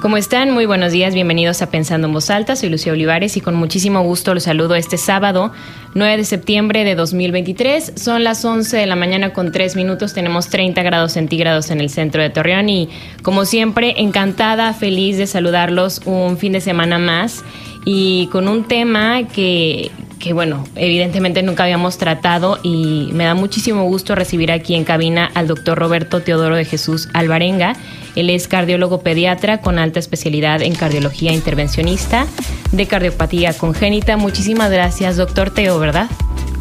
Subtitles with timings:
[0.00, 0.50] ¿Cómo están?
[0.52, 2.56] Muy buenos días, bienvenidos a Pensando en Voz Alta.
[2.56, 5.52] Soy Lucía Olivares y con muchísimo gusto los saludo este sábado
[5.92, 7.92] 9 de septiembre de 2023.
[7.96, 11.90] Son las 11 de la mañana con 3 minutos, tenemos 30 grados centígrados en el
[11.90, 12.88] centro de Torreón y
[13.22, 17.44] como siempre encantada, feliz de saludarlos un fin de semana más
[17.84, 23.84] y con un tema que, que bueno, evidentemente nunca habíamos tratado y me da muchísimo
[23.84, 27.74] gusto recibir aquí en cabina al doctor Roberto Teodoro de Jesús Alvarenga.
[28.14, 32.26] Él es cardiólogo pediatra con alta especialidad en cardiología intervencionista
[32.70, 34.18] de cardiopatía congénita.
[34.18, 36.08] Muchísimas gracias, doctor Teo, ¿verdad?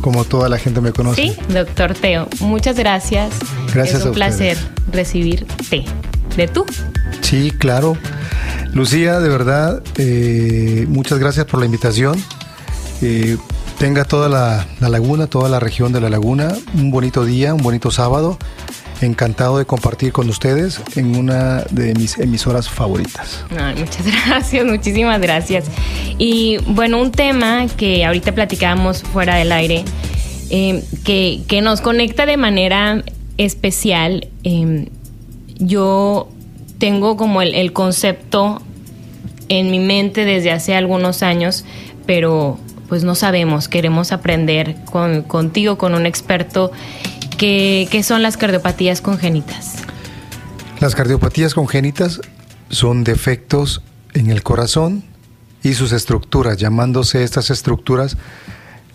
[0.01, 1.21] Como toda la gente me conoce.
[1.21, 2.29] Sí, doctor Teo.
[2.39, 3.31] Muchas gracias.
[3.73, 4.57] Gracias Es un a placer
[4.91, 5.83] recibirte.
[6.37, 6.65] ¿De tú?
[7.21, 7.97] Sí, claro.
[8.73, 12.23] Lucía, de verdad, eh, muchas gracias por la invitación.
[13.01, 13.37] Eh,
[13.79, 17.63] tenga toda la, la laguna, toda la región de la laguna, un bonito día, un
[17.63, 18.37] bonito sábado.
[19.01, 23.45] Encantado de compartir con ustedes en una de mis emisoras favoritas.
[23.57, 25.67] Ay, muchas gracias, muchísimas gracias.
[26.17, 29.85] Y bueno, un tema que ahorita platicábamos fuera del aire,
[30.49, 33.01] eh, que, que nos conecta de manera
[33.37, 34.27] especial.
[34.43, 34.89] eh,
[35.61, 36.29] yo
[36.77, 38.61] tengo como el concepto
[39.49, 41.65] en mi mente desde hace algunos años,
[42.05, 42.57] pero
[42.89, 46.71] pues no sabemos, queremos aprender con, contigo, con un experto,
[47.37, 49.75] que, que son las cardiopatías congénitas.
[50.81, 52.19] Las cardiopatías congénitas
[52.69, 55.03] son defectos en el corazón
[55.61, 58.17] y sus estructuras, llamándose estas estructuras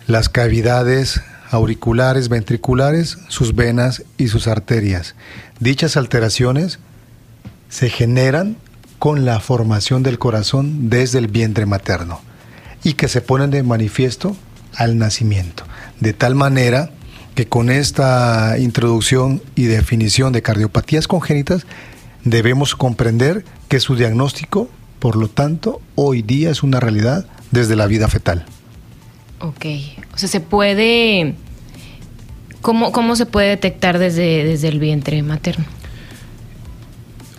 [0.07, 5.15] las cavidades auriculares, ventriculares, sus venas y sus arterias.
[5.59, 6.79] Dichas alteraciones
[7.69, 8.57] se generan
[8.99, 12.19] con la formación del corazón desde el vientre materno
[12.85, 14.37] y que se ponen de manifiesto
[14.75, 15.63] al nacimiento.
[15.99, 16.91] De tal manera
[17.33, 21.65] que con esta introducción y definición de cardiopatías congénitas
[22.23, 24.69] debemos comprender que su diagnóstico,
[24.99, 28.45] por lo tanto, hoy día es una realidad desde la vida fetal.
[29.39, 29.65] Ok,
[30.13, 31.33] o sea, se puede...
[32.61, 35.65] ¿Cómo, cómo se puede detectar desde, desde el vientre materno?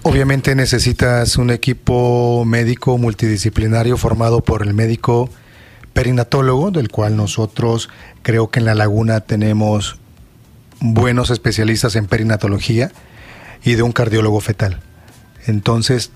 [0.08, 5.28] Obviamente necesitas un equipo médico multidisciplinario formado por el médico
[5.94, 7.88] perinatólogo, del cual nosotros
[8.22, 9.98] creo que en la laguna tenemos
[10.78, 12.92] buenos especialistas en perinatología
[13.64, 14.78] y de un cardiólogo fetal.
[15.48, 16.12] Entonces,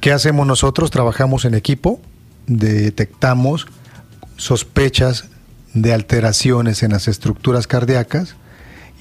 [0.00, 0.90] ¿qué hacemos nosotros?
[0.90, 2.00] Trabajamos en equipo,
[2.46, 3.66] detectamos
[4.38, 5.26] sospechas
[5.74, 8.36] de alteraciones en las estructuras cardíacas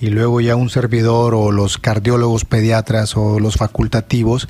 [0.01, 4.47] y luego ya un servidor o los cardiólogos pediatras o los facultativos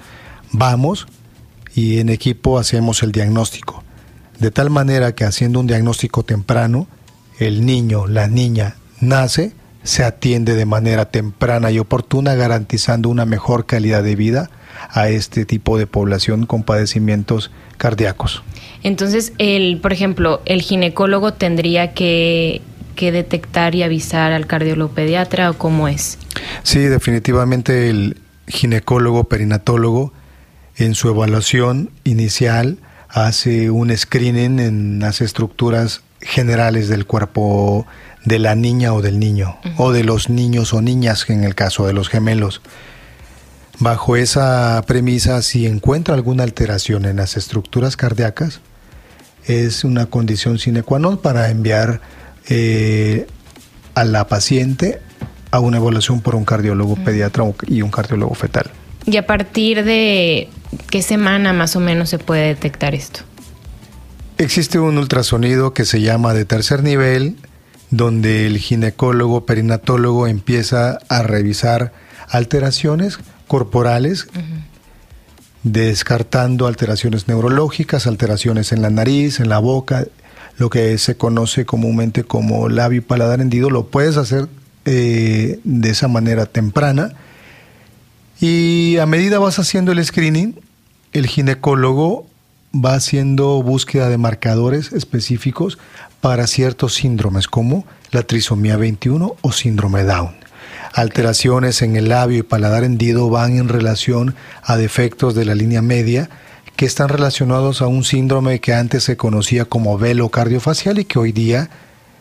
[0.51, 1.07] vamos
[1.73, 3.83] y en equipo hacemos el diagnóstico.
[4.39, 6.87] De tal manera que haciendo un diagnóstico temprano,
[7.39, 13.65] el niño, la niña nace, se atiende de manera temprana y oportuna, garantizando una mejor
[13.65, 14.49] calidad de vida
[14.91, 18.43] a este tipo de población con padecimientos cardíacos.
[18.83, 22.61] Entonces, el, por ejemplo, el ginecólogo tendría que,
[22.99, 26.17] que detectar y avisar al cardiólogo pediatra o cómo es.
[26.63, 28.17] Sí, definitivamente el
[28.49, 30.11] ginecólogo perinatólogo
[30.75, 32.77] en su evaluación inicial
[33.07, 37.87] hace un screening en las estructuras generales del cuerpo
[38.25, 41.87] de la niña o del niño, o de los niños o niñas en el caso
[41.87, 42.61] de los gemelos.
[43.79, 48.59] Bajo esa premisa, si encuentra alguna alteración en las estructuras cardíacas,
[49.45, 52.01] es una condición sine qua non para enviar
[52.49, 53.27] eh,
[53.95, 55.01] a la paciente
[55.51, 58.69] a una evaluación por un cardiólogo pediatra y un cardiólogo fetal.
[59.05, 60.49] ¿Y a partir de
[60.89, 63.21] qué semana más o menos se puede detectar esto?
[64.37, 67.35] Existe un ultrasonido que se llama de tercer nivel,
[67.89, 71.91] donde el ginecólogo perinatólogo empieza a revisar
[72.29, 74.27] alteraciones corporales,
[75.63, 80.05] descartando alteraciones neurológicas, alteraciones en la nariz, en la boca,
[80.59, 84.47] lo que se conoce comúnmente como labio y paladar hendido, lo puedes hacer
[84.85, 87.13] eh, de esa manera temprana.
[88.41, 90.59] Y a medida vas haciendo el screening,
[91.13, 92.27] el ginecólogo
[92.73, 95.77] va haciendo búsqueda de marcadores específicos
[96.19, 100.35] para ciertos síndromes como la trisomía 21 o síndrome Down.
[100.93, 105.81] Alteraciones en el labio y paladar hendido van en relación a defectos de la línea
[105.81, 106.29] media
[106.79, 111.19] que están relacionados a un síndrome que antes se conocía como velo cardiofacial y que
[111.19, 111.69] hoy día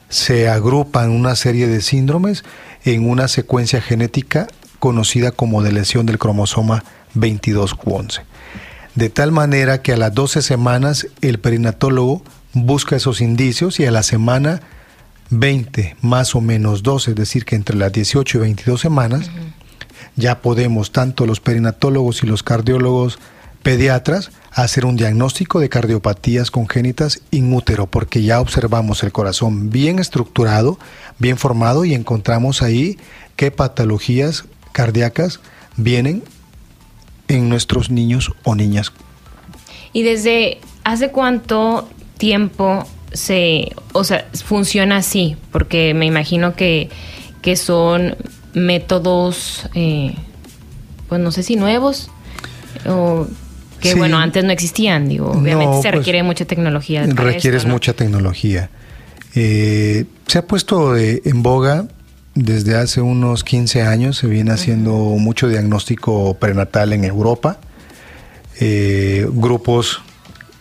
[0.09, 2.43] se agrupan una serie de síndromes
[2.85, 4.49] en una secuencia genética
[4.81, 6.83] conocida como de lesión del cromosoma
[7.15, 8.23] 22Q11.
[8.97, 13.93] De tal manera que a las 12 semanas el perinatólogo busca esos indicios y a
[13.93, 14.61] la semana
[15.31, 19.31] 20 más o menos 12, es decir, que entre las 18 y 22 semanas,
[20.17, 23.21] ya podemos, tanto los perinatólogos y los cardiólogos
[23.69, 30.79] pediatras, hacer un diagnóstico de cardiopatías congénitas inútero, porque ya observamos el corazón bien estructurado,
[31.19, 32.97] bien formado y encontramos ahí
[33.37, 35.41] qué patologías cardíacas
[35.77, 36.23] vienen
[37.29, 38.91] en nuestros niños o niñas.
[39.93, 45.37] ¿Y desde hace cuánto tiempo se, o sea, funciona así?
[45.53, 46.89] Porque me imagino que,
[47.43, 48.17] que son
[48.55, 50.15] métodos, eh,
[51.11, 52.11] pues no sé si nuevos,
[52.87, 53.27] o
[53.81, 57.07] que bueno, antes no existían, digo, obviamente se pues, requiere mucha tecnología.
[57.07, 58.71] Requieres mucha tecnología.
[59.35, 61.87] Eh, se ha puesto en boga
[62.35, 67.59] desde hace unos 15 años, se viene haciendo mucho diagnóstico prenatal en Europa.
[68.61, 70.03] Eh, grupos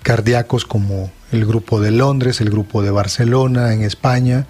[0.03, 4.47] cardíacos como el grupo de Londres, el grupo de Barcelona, en España,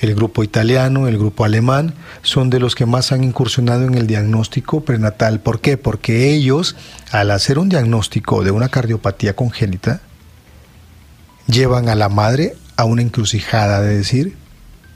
[0.00, 4.06] el grupo italiano, el grupo alemán, son de los que más han incursionado en el
[4.06, 5.40] diagnóstico prenatal.
[5.40, 5.76] ¿Por qué?
[5.76, 6.76] Porque ellos,
[7.10, 10.00] al hacer un diagnóstico de una cardiopatía congénita,
[11.46, 14.36] llevan a la madre a una encrucijada de decir,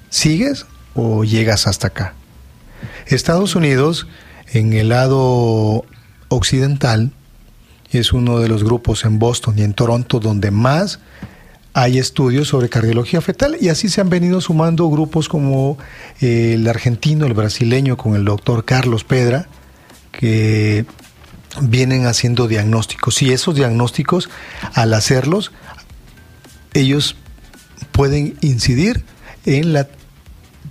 [0.08, 2.14] ¿sigues o llegas hasta acá?
[3.06, 4.06] Estados Unidos,
[4.52, 5.84] en el lado
[6.28, 7.12] occidental,
[7.90, 11.00] es uno de los grupos en Boston y en Toronto donde más
[11.74, 15.78] hay estudios sobre cardiología fetal y así se han venido sumando grupos como
[16.20, 19.48] eh, el argentino, el brasileño con el doctor Carlos Pedra,
[20.10, 20.84] que
[21.60, 24.30] vienen haciendo diagnósticos y esos diagnósticos
[24.74, 25.52] al hacerlos
[26.74, 27.16] ellos
[27.92, 29.04] pueden incidir
[29.44, 29.88] en la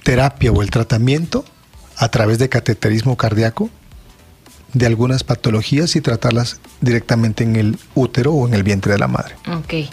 [0.03, 1.45] terapia o el tratamiento
[1.97, 3.69] a través de cateterismo cardíaco
[4.73, 9.07] de algunas patologías y tratarlas directamente en el útero o en el vientre de la
[9.07, 9.35] madre.
[9.47, 9.91] Ok.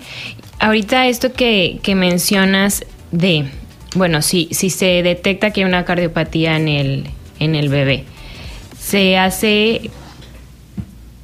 [0.60, 3.48] Ahorita esto que, mencionas de,
[3.94, 7.04] bueno, si, si se detecta que hay una cardiopatía en el,
[7.38, 8.04] en el bebé,
[8.78, 9.90] se hace,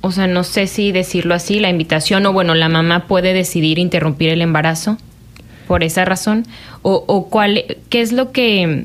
[0.03, 3.81] o sea, no sé si decirlo así, la invitación o bueno, la mamá puede decidir
[3.81, 4.99] interrumpir el embarazo
[5.67, 6.47] por esa razón,
[6.83, 8.85] o, cuál, qué es lo que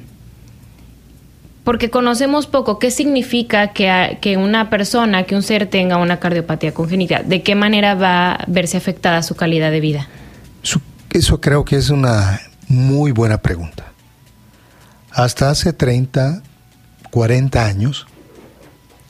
[1.66, 6.74] porque conocemos poco qué significa que, que, una persona, que un ser tenga una cardiopatía
[6.74, 10.08] congénita, de qué manera va a verse afectada su calidad de vida.
[11.12, 13.92] Eso creo que es una muy buena pregunta.
[15.12, 16.44] Hasta hace 30,
[17.10, 18.08] 40 años,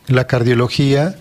[0.07, 1.15] la cardiología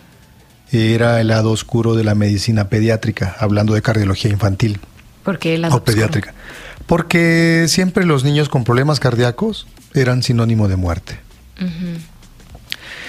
[0.71, 4.81] era el lado oscuro de la medicina pediátrica, hablando de cardiología infantil.
[5.25, 6.35] ¿Por qué el lado o pediátrica?
[6.87, 11.19] Porque siempre los niños con problemas cardíacos eran sinónimo de muerte.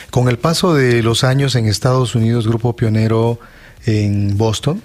[0.10, 3.40] Con el paso de los años en Estados Unidos, Grupo Pionero
[3.86, 4.82] en Boston,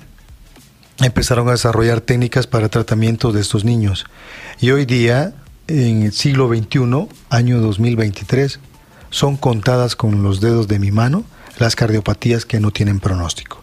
[1.01, 4.07] empezaron a desarrollar técnicas para tratamiento de estos niños.
[4.61, 5.35] Y hoy día,
[5.67, 8.61] en el siglo XXI, año 2023,
[9.11, 11.25] son contadas con los dedos de mi mano
[11.59, 13.61] las cardiopatías que no tienen pronóstico.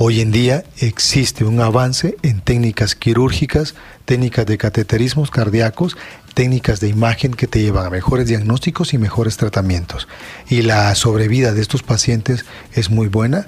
[0.00, 3.74] Hoy en día existe un avance en técnicas quirúrgicas,
[4.04, 5.96] técnicas de cateterismos cardíacos
[6.38, 10.06] técnicas de imagen que te llevan a mejores diagnósticos y mejores tratamientos.
[10.48, 13.44] Y la sobrevida de estos pacientes es muy buena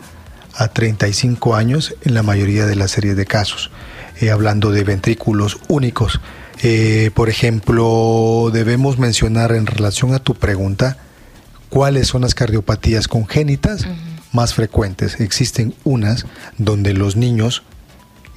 [0.55, 3.71] a 35 años en la mayoría de las series de casos.
[4.21, 6.21] Eh, hablando de ventrículos únicos.
[6.63, 10.99] Eh, por ejemplo, debemos mencionar en relación a tu pregunta
[11.71, 13.87] cuáles son las cardiopatías congénitas
[14.33, 15.21] más frecuentes.
[15.21, 16.27] Existen unas
[16.59, 17.63] donde los niños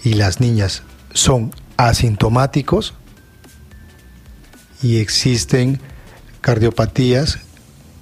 [0.04, 2.94] y las niñas son asintomáticos,
[4.84, 5.80] y existen
[6.42, 7.40] cardiopatías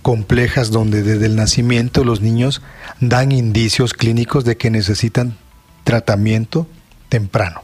[0.01, 2.61] complejas donde desde el nacimiento los niños
[2.99, 5.37] dan indicios clínicos de que necesitan
[5.83, 6.67] tratamiento
[7.09, 7.61] temprano.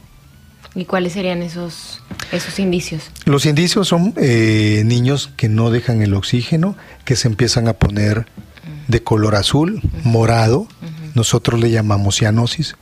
[0.74, 3.10] ¿Y cuáles serían esos, esos indicios?
[3.24, 8.26] Los indicios son eh, niños que no dejan el oxígeno, que se empiezan a poner
[8.86, 10.68] de color azul, morado,
[11.14, 12.76] nosotros le llamamos cianosis,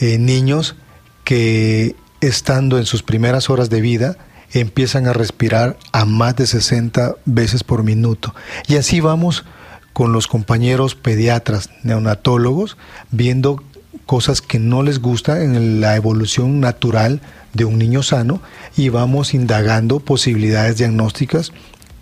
[0.00, 0.76] eh, niños
[1.24, 4.16] que estando en sus primeras horas de vida
[4.52, 8.34] empiezan a respirar a más de 60 veces por minuto.
[8.68, 9.44] Y así vamos
[9.92, 12.76] con los compañeros pediatras, neonatólogos,
[13.10, 13.62] viendo
[14.06, 17.20] cosas que no les gusta en la evolución natural
[17.52, 18.40] de un niño sano
[18.76, 21.52] y vamos indagando posibilidades diagnósticas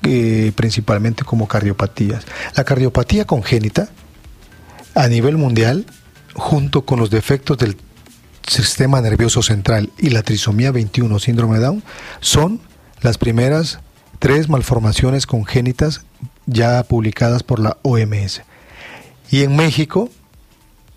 [0.02, 2.25] eh, principalmente como cardiopatías.
[2.57, 3.90] La cardiopatía congénita
[4.95, 5.85] a nivel mundial,
[6.33, 7.76] junto con los defectos del
[8.50, 11.83] sistema nervioso central y la trisomía 21 síndrome de Down
[12.21, 12.61] son
[13.00, 13.78] las primeras
[14.19, 16.04] tres malformaciones congénitas
[16.47, 18.42] ya publicadas por la OMS.
[19.30, 20.11] Y en México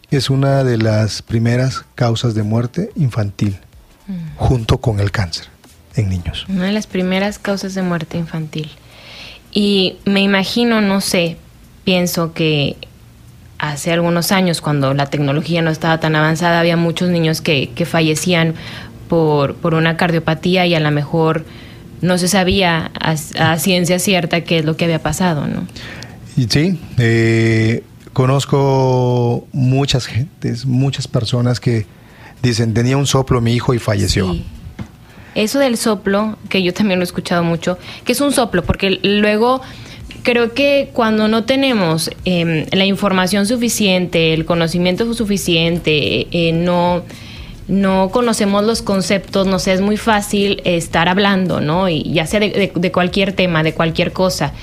[0.10, 3.60] es una de las primeras causas de muerte infantil,
[4.07, 4.38] mm.
[4.38, 5.45] junto con el cáncer
[5.95, 6.45] en niños.
[6.50, 8.72] Una de las primeras causas de muerte infantil.
[9.51, 11.38] Y me imagino, no sé,
[11.83, 12.77] pienso que
[13.72, 17.86] hace algunos años, cuando la tecnología no estaba tan avanzada, había muchos niños que, que
[17.86, 18.55] fallecían
[19.08, 21.46] por, por, una cardiopatía y a lo mejor
[22.01, 25.65] no se sabía a, ciencia cierta qué es lo que había pasado, ¿no?
[26.50, 31.86] Sí, eh, conozco muchas gentes, muchas personas que
[32.41, 34.36] dicen, tenía un soplo mi hijo y falleció.
[35.36, 39.00] Eso del soplo, que yo también lo he escuchado mucho, que es un soplo, porque
[39.03, 39.62] luego
[40.22, 47.03] creo que cuando no tenemos em, la información suficiente, el conocimiento suficiente, eh, no,
[47.67, 51.89] no conocemos los conceptos, no sé, es muy fácil estar hablando, ¿no?
[51.89, 54.53] Y ya sea de, cualquier tema, de cualquier cosa.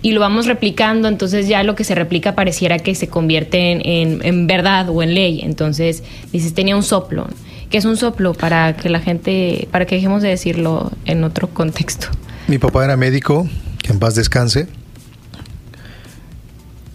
[0.00, 4.24] Y lo vamos replicando, entonces ya lo que se replica pareciera que se convierte en,
[4.24, 5.40] en verdad o en ley.
[5.42, 7.26] Entonces, dices, tenía un soplo.
[7.68, 8.32] que es un soplo?
[8.32, 12.06] Para que la gente, para que dejemos de decirlo en otro contexto.
[12.46, 13.48] Mi papá era médico,
[13.82, 14.68] que en paz descanse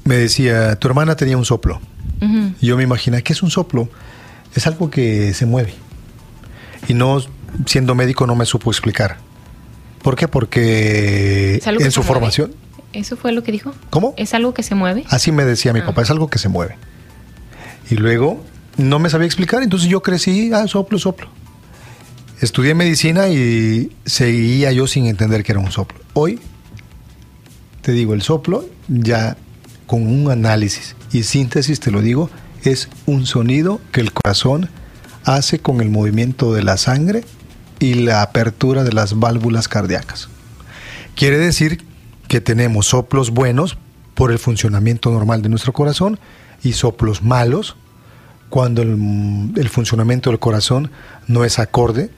[0.04, 1.80] me decía, tu hermana tenía un soplo.
[2.62, 3.90] Yo me imaginé, ¿qué es un soplo?
[4.56, 5.74] Es algo que se mueve.
[6.88, 7.22] Y no,
[7.66, 9.18] siendo médico, no me supo explicar.
[10.02, 10.30] ¿Por qué?
[10.30, 12.54] Porque en su formación...
[12.94, 13.74] ¿Eso fue lo que dijo?
[13.90, 14.14] ¿Cómo?
[14.18, 15.04] ¿Es algo que se mueve?
[15.10, 15.86] Así me decía mi ah.
[15.86, 16.78] papá, es algo que se mueve.
[17.90, 18.42] Y luego
[18.78, 21.28] no me sabía explicar, entonces yo crecí, ah, soplo, soplo.
[22.40, 26.00] Estudié medicina y seguía yo sin entender que era un soplo.
[26.14, 26.40] Hoy,
[27.82, 29.38] te digo, el soplo ya
[29.88, 32.30] con un análisis y síntesis, te lo digo,
[32.64, 34.70] es un sonido que el corazón
[35.26, 37.24] hace con el movimiento de la sangre
[37.80, 40.30] y la apertura de las válvulas cardíacas.
[41.16, 41.84] Quiere decir
[42.28, 43.78] que tenemos soplos buenos
[44.16, 46.20] por el funcionamiento normal de nuestro corazón
[46.64, 47.76] y soplos malos
[48.50, 50.92] cuando el, el funcionamiento del corazón
[51.28, 52.10] no es acorde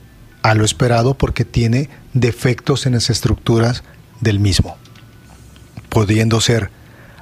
[0.43, 3.83] a lo esperado porque tiene defectos en las estructuras
[4.21, 4.77] del mismo,
[5.89, 6.69] pudiendo ser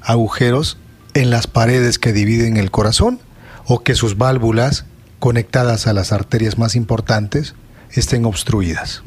[0.03, 0.77] agujeros
[1.13, 3.19] en las paredes que dividen el corazón
[3.65, 4.85] o que sus válvulas
[5.19, 7.55] conectadas a las arterias más importantes
[7.91, 9.03] estén obstruidas.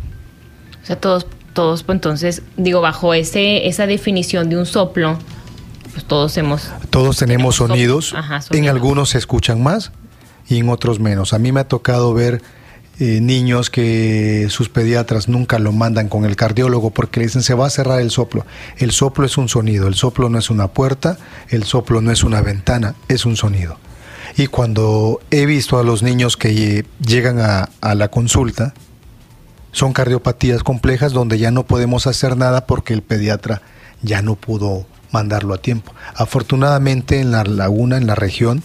[0.83, 5.19] O sea, todos, todos, pues entonces, digo, bajo ese, esa definición de un soplo,
[5.93, 6.71] pues todos hemos...
[6.91, 8.15] Todos tenemos sonidos,
[8.51, 9.93] en algunos se escuchan más
[10.49, 11.33] y en otros menos.
[11.33, 12.41] A mí me ha tocado ver
[12.99, 17.53] eh, niños que sus pediatras nunca lo mandan con el cardiólogo porque le dicen se
[17.53, 18.47] va a cerrar el soplo.
[18.79, 21.19] El soplo es un sonido, el soplo no es una puerta,
[21.51, 23.79] el soplo no es una ventana, es un sonido.
[24.39, 28.73] Y cuando he visto a los niños que llegan a, a la consulta,
[29.73, 33.61] son cardiopatías complejas donde ya no podemos hacer nada porque el pediatra
[34.01, 35.93] ya no pudo mandarlo a tiempo.
[36.15, 38.63] Afortunadamente en la laguna, en la región,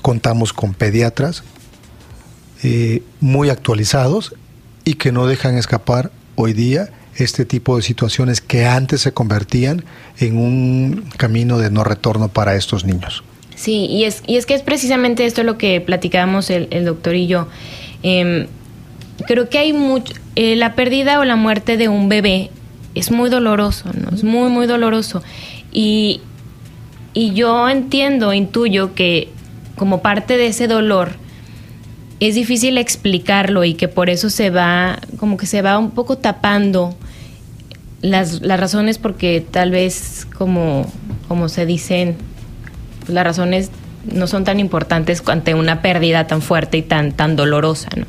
[0.00, 1.44] contamos con pediatras
[2.68, 4.34] eh, muy actualizados
[4.84, 9.84] y que no dejan escapar hoy día este tipo de situaciones que antes se convertían
[10.18, 13.22] en un camino de no retorno para estos niños.
[13.54, 17.28] Sí, y es, y es que es precisamente esto lo que platicábamos el, doctor y
[17.28, 17.46] yo.
[18.02, 18.48] Em,
[19.28, 22.50] creo que hay mucho, eh, la pérdida o la muerte de un bebé
[22.96, 24.12] es muy doloroso, ¿no?
[24.12, 25.22] Es muy, muy doloroso.
[25.70, 26.20] Y,
[27.14, 29.28] y yo entiendo, intuyo que
[29.76, 31.12] como parte de ese dolor,
[32.20, 36.16] es difícil explicarlo y que por eso se va, como que se va un poco
[36.16, 36.96] tapando
[38.00, 40.90] las, las razones porque tal vez como,
[41.28, 42.16] como se dicen,
[43.08, 43.70] las razones
[44.10, 48.06] no son tan importantes ante una pérdida tan fuerte y tan, tan dolorosa, ¿no?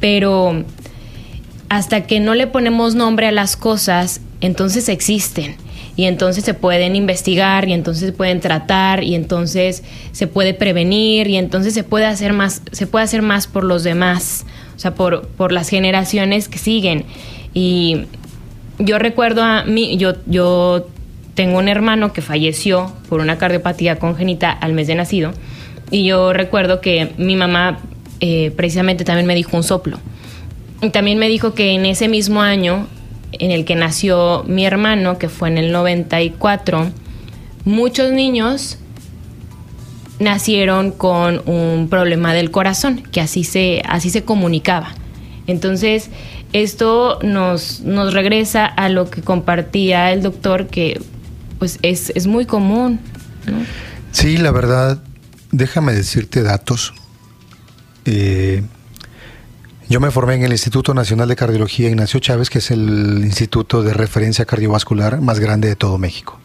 [0.00, 0.64] Pero
[1.68, 5.56] hasta que no le ponemos nombre a las cosas, entonces existen
[5.98, 11.26] y entonces se pueden investigar y entonces se pueden tratar y entonces se puede prevenir
[11.26, 14.94] y entonces se puede hacer más, se puede hacer más por los demás, o sea,
[14.94, 17.04] por, por las generaciones que siguen.
[17.52, 18.02] Y
[18.78, 20.86] yo recuerdo a mí, yo, yo
[21.34, 25.32] tengo un hermano que falleció por una cardiopatía congénita al mes de nacido
[25.90, 27.80] y yo recuerdo que mi mamá
[28.20, 29.98] eh, precisamente también me dijo un soplo.
[30.80, 32.86] Y también me dijo que en ese mismo año
[33.32, 36.90] en el que nació mi hermano, que fue en el 94,
[37.64, 38.78] muchos niños
[40.18, 44.94] nacieron con un problema del corazón, que así se, así se comunicaba.
[45.46, 46.10] Entonces,
[46.52, 51.00] esto nos, nos regresa a lo que compartía el doctor, que
[51.58, 53.00] pues es, muy común.
[54.12, 55.02] Sí, la verdad,
[55.50, 56.94] déjame decirte datos.
[58.04, 58.62] Eh,
[59.88, 63.82] Yo me formé en el Instituto Nacional de Cardiología Ignacio Chávez, que es el instituto
[63.82, 66.38] de referencia cardiovascular más grande de todo México,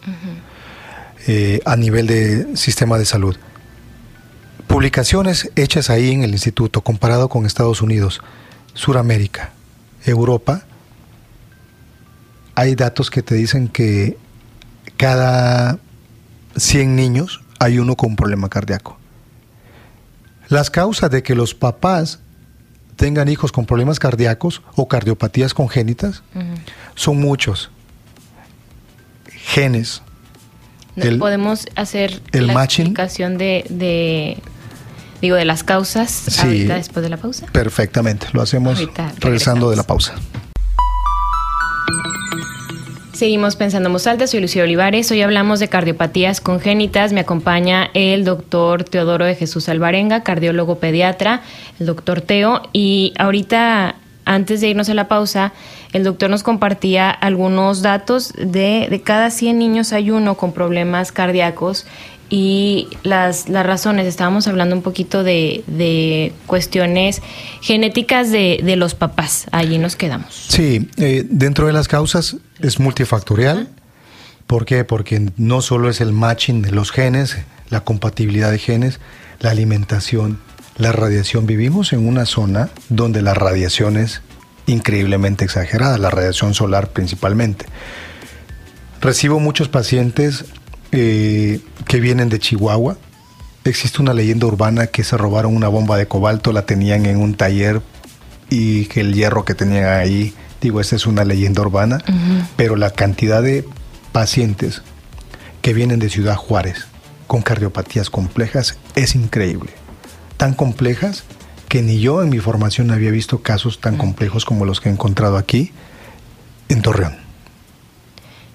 [1.28, 3.36] eh, a nivel de sistema de salud.
[4.68, 8.22] Publicaciones hechas ahí en el instituto, comparado con Estados Unidos,
[8.76, 9.52] Suramérica,
[10.06, 10.64] Europa,
[12.56, 14.18] hay datos que te dicen que
[14.96, 15.80] cada
[16.56, 18.98] 100 niños hay uno con un problema cardíaco.
[20.48, 22.20] Las causas de que los papás
[22.96, 26.24] tengan hijos con problemas cardíacos o cardiopatías congénitas
[26.96, 27.72] son muchos.
[29.46, 30.02] Genes.
[31.20, 32.88] podemos hacer el la matching?
[32.88, 34.38] explicación de,
[35.22, 37.46] digo de las causas ahorita después de la pausa.
[37.48, 38.82] Perfectamente, lo hacemos
[39.20, 40.16] regresando de la pausa.
[43.13, 45.12] Seguimos pensando en voz alta, soy Lucía Olivares.
[45.12, 47.13] Hoy hablamos de cardiopatías congénitas.
[47.13, 51.43] Me acompaña el doctor Teodoro de Jesús Alvarenga, cardiólogo pediatra,
[51.79, 52.63] el doctor Teo.
[52.74, 55.53] Y ahorita, antes de irnos a la pausa,
[55.93, 61.12] el doctor nos compartía algunos datos de, de cada 100 niños hay uno con problemas
[61.12, 61.86] cardíacos
[62.36, 67.22] y las, las razones, estábamos hablando un poquito de, cuestiones
[67.62, 70.48] genéticas de, de, los papás, allí nos quedamos.
[70.48, 73.70] Sí, eh, dentro de las causas es multifactorial.
[74.48, 74.84] ¿Por qué?
[74.84, 77.38] Porque no solo es el matching de los genes,
[77.70, 79.00] la compatibilidad de genes,
[79.40, 80.40] la alimentación,
[80.75, 81.46] la radiación.
[81.46, 84.24] Vivimos en una zona donde la radiación es
[84.66, 87.68] increíblemente exagerada, la radiación solar principalmente.
[89.02, 90.46] Recibo muchos pacientes
[90.94, 92.98] eh, que vienen de Chihuahua.
[93.66, 97.34] Existe una leyenda urbana que se robaron una bomba de cobalto, la tenían en un
[97.34, 97.82] taller
[98.50, 102.04] y que el hierro que tenían ahí, digo, esta es una leyenda urbana,
[102.58, 103.66] pero la cantidad de
[104.12, 104.84] pacientes
[105.64, 106.86] que vienen de Ciudad Juárez
[107.26, 109.72] con cardiopatías complejas es increíble.
[110.38, 111.24] Tan complejas
[111.70, 114.92] que ni yo en mi formación había visto casos tan complejos como los que he
[114.92, 115.72] encontrado aquí
[116.70, 117.16] en Torreón.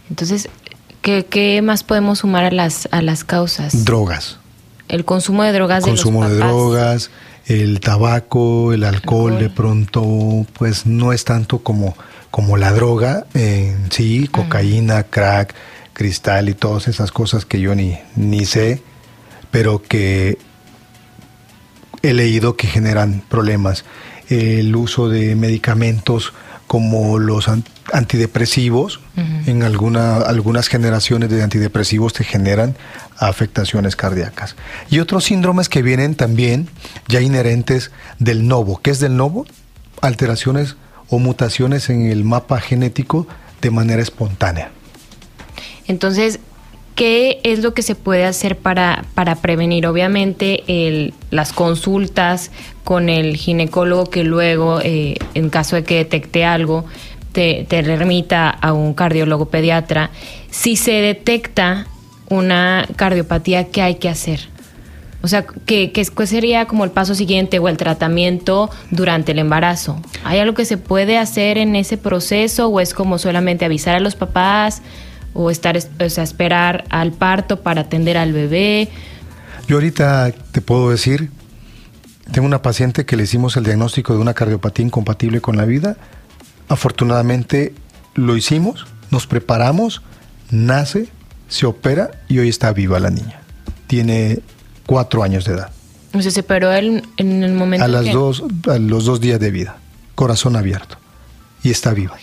[0.09, 0.49] Entonces,
[1.03, 3.85] ¿Qué, más podemos sumar a las, a las causas?
[3.85, 4.39] Drogas.
[4.89, 5.85] El consumo de drogas.
[5.85, 7.11] Consumo de, drogas,
[7.47, 11.97] el tabaco, el alcohol, de pronto, pues no es tanto como,
[12.31, 15.55] como la droga en sí, cocaína, crack,
[15.93, 18.83] cristal y todas esas cosas que yo ni, ni sé,
[19.51, 20.39] pero que
[22.03, 23.85] he leído que generan problemas.
[24.29, 26.33] El uso de medicamentos
[26.69, 27.47] como los
[27.93, 29.01] antidepresivos,
[29.47, 32.77] en alguna, algunas generaciones de antidepresivos te generan
[33.17, 34.55] afectaciones cardíacas.
[34.91, 36.69] Y otros síndromes que vienen también
[37.09, 38.81] ya inherentes del novo.
[38.83, 39.47] ¿Qué es del novo?
[40.03, 40.77] Alteraciones
[41.09, 43.27] o mutaciones en el mapa genético
[43.63, 44.71] de manera espontánea.
[45.87, 46.39] Entonces,
[46.99, 49.87] ¿qué es lo que se puede hacer para, para prevenir?
[49.87, 52.51] Obviamente, las consultas
[52.83, 56.85] con el ginecólogo que luego, eh, en caso de que detecte algo,
[57.33, 60.11] te, remita a un cardiólogo pediatra.
[60.51, 61.87] Si se detecta
[62.31, 64.49] una cardiopatía, ¿qué hay que hacer?
[65.23, 70.01] O sea, ¿qué, ¿qué, sería como el paso siguiente o el tratamiento durante el embarazo?
[70.25, 74.01] ¿Hay algo que se puede hacer en ese proceso o es como solamente avisar a
[74.01, 74.83] los papás
[75.35, 78.89] o estar o sea, esperar al parto para atender al bebé?
[79.67, 81.31] Yo ahorita te puedo decir,
[82.33, 85.97] tengo una paciente que le hicimos el diagnóstico de una cardiopatía incompatible con la vida
[86.69, 87.75] Afortunadamente
[88.15, 90.03] lo hicimos, nos preparamos,
[90.51, 91.09] nace,
[91.49, 93.41] se opera y hoy está viva la niña.
[93.87, 94.41] Tiene
[94.87, 95.71] cuatro años de edad.
[96.13, 97.85] O sea, se operó en el momento.
[97.85, 99.79] A, las dos, a los dos días de vida,
[100.15, 100.99] corazón abierto.
[101.63, 102.17] Y está viva.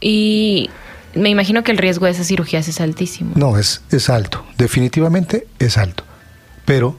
[0.00, 0.68] Y,
[1.14, 3.32] me imagino que el riesgo de esas cirugías es altísimo.
[3.34, 4.44] No, es, es alto.
[4.58, 6.04] Definitivamente es alto.
[6.64, 6.96] Pero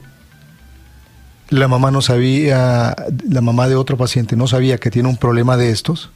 [1.48, 2.94] la mamá no sabía,
[3.28, 6.10] la mamá de otro paciente no sabía que tiene un problema de estos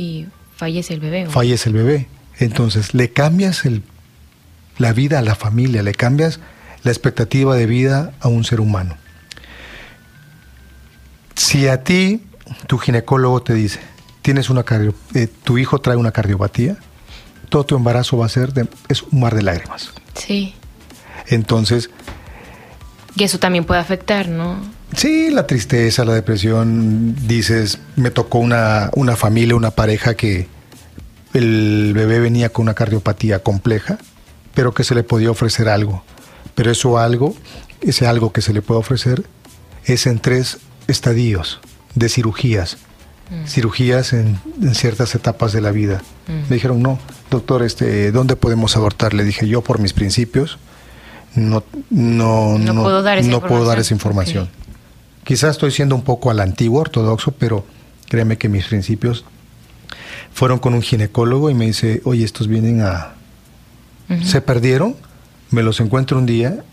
[0.00, 1.26] y fallece el bebé.
[1.26, 2.08] Fallece el bebé.
[2.38, 3.82] Entonces, le cambias el,
[4.78, 6.40] la vida a la familia, le cambias
[6.82, 8.96] la expectativa de vida a un ser humano.
[11.34, 12.22] Si a ti
[12.66, 13.80] tu ginecólogo te dice,
[14.22, 14.64] tienes una
[15.14, 16.76] eh, tu hijo trae una cardiopatía,
[17.48, 19.90] todo tu embarazo va a ser de, es un mar de lágrimas.
[20.14, 20.54] Sí.
[21.26, 21.90] Entonces.
[23.16, 24.56] Y eso también puede afectar, ¿no?
[24.96, 27.14] Sí, la tristeza, la depresión.
[27.26, 30.48] Dices, me tocó una, una familia, una pareja que
[31.34, 33.98] el bebé venía con una cardiopatía compleja,
[34.54, 36.02] pero que se le podía ofrecer algo.
[36.54, 37.34] Pero eso algo,
[37.80, 39.24] ese algo que se le puede ofrecer,
[39.84, 41.60] es en tres estadios
[41.94, 42.78] de cirugías.
[43.30, 43.46] Mm.
[43.46, 44.38] Cirugías en,
[44.74, 46.02] ciertas etapas de la vida.
[46.26, 46.48] Mm.
[46.48, 46.98] Me dijeron, no,
[47.30, 49.14] doctor, este, ¿dónde podemos abortar?
[49.14, 50.58] Le dije, yo por mis principios
[51.34, 54.48] no, no, no, puedo, dar esa información
[55.22, 57.64] Quizás estoy siendo un poco al antiguo ortodoxo, pero
[58.08, 59.24] créeme que mis principios
[60.32, 63.14] fueron con un ginecólogo y me dice, oye, estos vienen a...
[64.24, 64.96] Se perdieron,
[65.50, 66.64] me los encuentro un día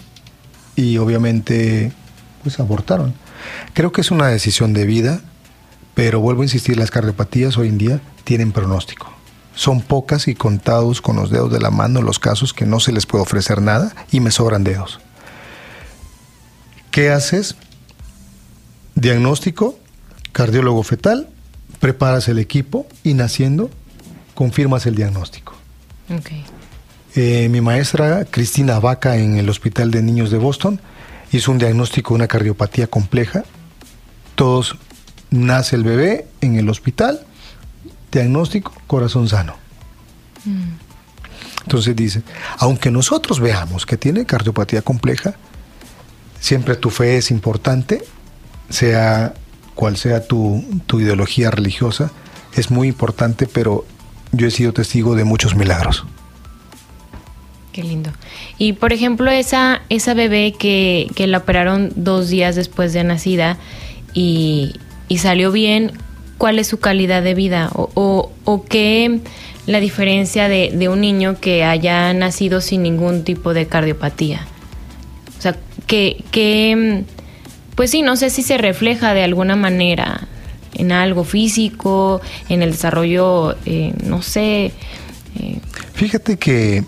[0.75, 1.91] y obviamente
[2.41, 3.13] pues abortaron.
[3.73, 5.21] Creo que es una decisión de vida,
[5.97, 9.11] pero vuelvo a insistir, las cardiopatías hoy en día tienen pronóstico.
[9.55, 12.91] Son pocas y contados con los dedos de la mano los casos que no se
[12.91, 14.99] les puede ofrecer nada y me sobran dedos.
[16.91, 17.55] ¿Qué haces?
[18.93, 19.79] Diagnóstico,
[20.33, 21.29] cardiólogo fetal,
[21.79, 23.71] preparas el equipo y naciendo
[24.35, 25.55] confirmas el diagnóstico.
[27.15, 30.79] Eh, mi maestra Cristina Vaca en el Hospital de Niños de Boston
[31.31, 33.45] hizo un diagnóstico de una cardiopatía compleja.
[34.35, 34.77] Todos
[35.31, 37.21] nace el bebé en el hospital,
[38.11, 39.55] diagnóstico, corazón sano.
[40.45, 40.87] Mm.
[41.63, 42.23] Entonces dice,
[42.59, 45.35] aunque nosotros veamos que tiene cardiopatía compleja,
[46.39, 48.03] siempre tu fe es importante,
[48.69, 49.33] sea
[49.75, 52.11] cual sea tu, tu ideología religiosa,
[52.55, 53.85] es muy importante, pero
[54.31, 56.05] yo he sido testigo de muchos milagros.
[57.73, 58.11] Qué lindo.
[58.57, 63.57] Y por ejemplo, esa, esa bebé que, que la operaron dos días después de nacida
[64.13, 64.73] y,
[65.07, 65.91] y salió bien,
[66.37, 67.69] ¿cuál es su calidad de vida?
[67.73, 69.19] ¿O, o, qué
[69.65, 74.45] la diferencia de, de, un niño que haya nacido sin ningún tipo de cardiopatía?
[75.37, 77.03] O sea, que, que,
[77.75, 80.27] pues sí, no sé si se refleja de alguna manera
[80.73, 84.71] en algo físico, en el desarrollo, eh, no sé.
[85.39, 85.59] Eh,
[85.93, 86.83] Fíjate que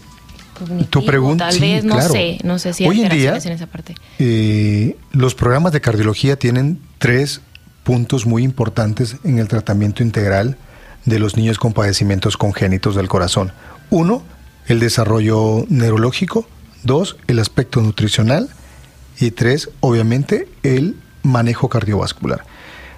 [0.90, 3.96] tu pregunta, tal vez, no sé, no sé si hoy en día en esa parte.
[4.20, 7.42] Eh, los programas de cardiología tienen tres
[7.84, 10.58] puntos muy importantes en el tratamiento integral
[11.06, 13.52] de los niños con padecimientos congénitos del corazón.
[13.90, 14.24] Uno,
[14.68, 16.48] el desarrollo neurológico.
[16.84, 18.50] Dos, el aspecto nutricional.
[19.20, 22.46] Y tres, obviamente, el manejo cardiovascular.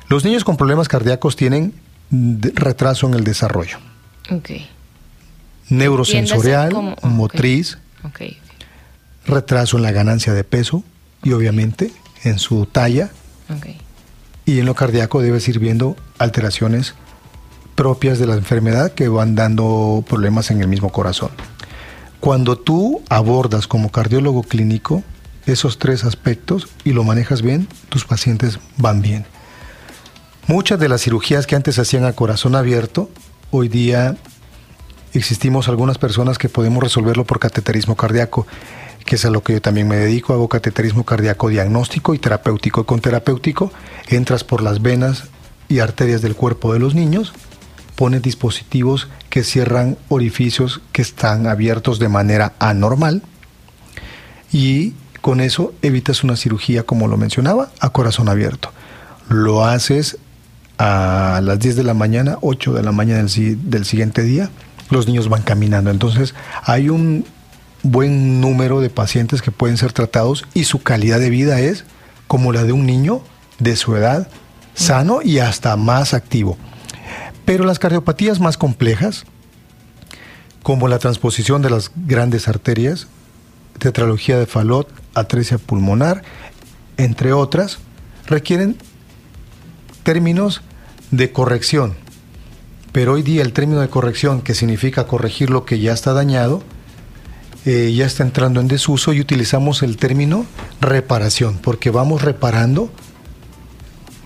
[0.07, 1.73] Los niños con problemas cardíacos tienen
[2.11, 3.77] retraso en el desarrollo.
[4.29, 4.67] Okay
[5.71, 7.77] neurosensorial, motriz,
[9.25, 10.83] retraso en la ganancia de peso
[11.23, 11.91] y obviamente
[12.23, 13.09] en su talla.
[14.45, 16.95] Y en lo cardíaco debes ir viendo alteraciones
[17.75, 21.31] propias de la enfermedad que van dando problemas en el mismo corazón.
[22.19, 25.03] Cuando tú abordas como cardiólogo clínico
[25.45, 29.25] esos tres aspectos y lo manejas bien, tus pacientes van bien.
[30.47, 33.09] Muchas de las cirugías que antes hacían a corazón abierto,
[33.51, 34.17] hoy día
[35.13, 38.45] existimos algunas personas que podemos resolverlo por cateterismo cardíaco,
[39.05, 40.33] que es a lo que yo también me dedico.
[40.33, 42.85] Hago cateterismo cardíaco diagnóstico y terapéutico.
[42.85, 43.71] Con terapéutico
[44.07, 45.25] entras por las venas
[45.67, 47.33] y arterias del cuerpo de los niños,
[47.95, 53.23] pones dispositivos que cierran orificios que están abiertos de manera anormal
[54.51, 58.71] y con eso evitas una cirugía, como lo mencionaba, a corazón abierto.
[59.29, 60.17] Lo haces
[60.77, 64.49] a las 10 de la mañana, 8 de la mañana del, del siguiente día
[64.91, 65.89] los niños van caminando.
[65.89, 67.25] Entonces hay un
[67.83, 71.83] buen número de pacientes que pueden ser tratados y su calidad de vida es
[72.27, 73.21] como la de un niño
[73.59, 74.27] de su edad,
[74.73, 76.57] sano y hasta más activo.
[77.45, 79.25] Pero las cardiopatías más complejas,
[80.63, 83.07] como la transposición de las grandes arterias,
[83.79, 86.23] tetralogía de Fallot, atresia pulmonar,
[86.97, 87.79] entre otras,
[88.27, 88.77] requieren
[90.03, 90.61] términos
[91.09, 91.95] de corrección
[92.91, 96.61] pero hoy día el término de corrección, que significa corregir lo que ya está dañado,
[97.65, 100.45] eh, ya está entrando en desuso y utilizamos el término
[100.79, 102.91] reparación, porque vamos reparando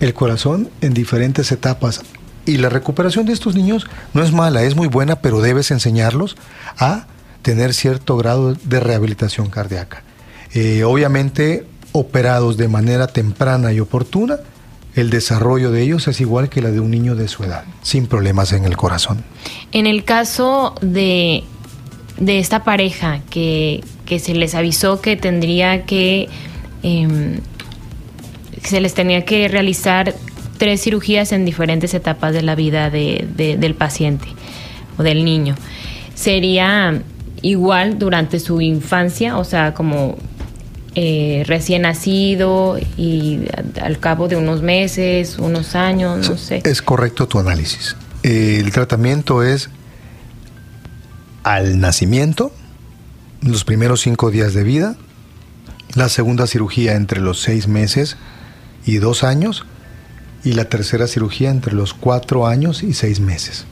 [0.00, 2.02] el corazón en diferentes etapas.
[2.46, 6.36] Y la recuperación de estos niños no es mala, es muy buena, pero debes enseñarlos
[6.78, 7.06] a
[7.42, 10.02] tener cierto grado de rehabilitación cardíaca.
[10.54, 14.38] Eh, obviamente, operados de manera temprana y oportuna,
[14.94, 18.06] el desarrollo de ellos es igual que la de un niño de su edad, sin
[18.06, 19.22] problemas en el corazón.
[19.72, 21.44] En el caso de,
[22.18, 26.28] de esta pareja que, se les avisó que tendría que,
[26.82, 27.40] em,
[28.62, 30.14] se les tenía que realizar
[30.58, 34.28] tres cirugías en diferentes etapas de la vida del paciente
[34.96, 35.54] o del niño,
[36.14, 37.02] sería
[37.42, 40.16] igual durante su infancia, o sea, como
[40.94, 43.40] eh, recién nacido y
[43.82, 46.62] al cabo de unos meses, unos años, no sé.
[46.64, 47.96] Es correcto tu análisis.
[48.22, 49.68] El tratamiento es
[51.46, 52.50] al nacimiento,
[53.40, 54.96] los primeros cinco días de vida,
[55.94, 58.16] la segunda cirugía entre los seis meses
[58.84, 59.64] y dos años,
[60.42, 63.64] y la tercera cirugía entre los cuatro años y seis meses.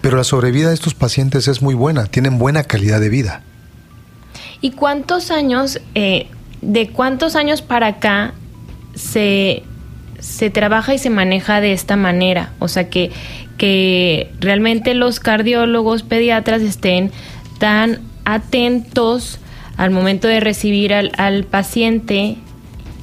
[0.00, 3.42] Pero la sobrevida de estos pacientes es muy buena, tienen buena calidad de vida.
[4.62, 6.28] ¿Y cuántos años, eh,
[6.62, 8.32] de cuántos años para acá
[8.94, 9.64] se,
[10.18, 13.12] se trabaja y se maneja de esta manera, o sea que,
[13.60, 17.10] que realmente los cardiólogos pediatras estén
[17.58, 19.38] tan atentos
[19.76, 22.38] al momento de recibir al, al paciente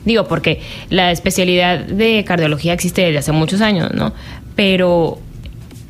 [0.03, 4.13] digo porque la especialidad de cardiología existe desde hace muchos años, ¿no?
[4.55, 5.19] Pero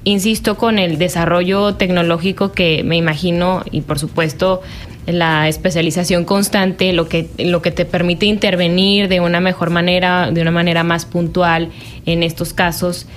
[0.04, 4.62] insisto con el desarrollo tecnológico que me imagino y por supuesto
[5.06, 10.42] la especialización constante, lo que, lo que te permite intervenir de una mejor manera, de
[10.42, 11.70] una manera más puntual
[12.06, 13.08] en estos casos.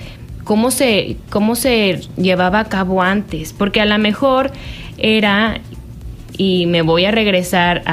[0.43, 3.53] ¿Cómo se, cómo se llevaba a cabo antes?
[3.53, 4.51] Porque a lo mejor
[4.97, 5.61] era,
[6.37, 7.83] y me voy a regresar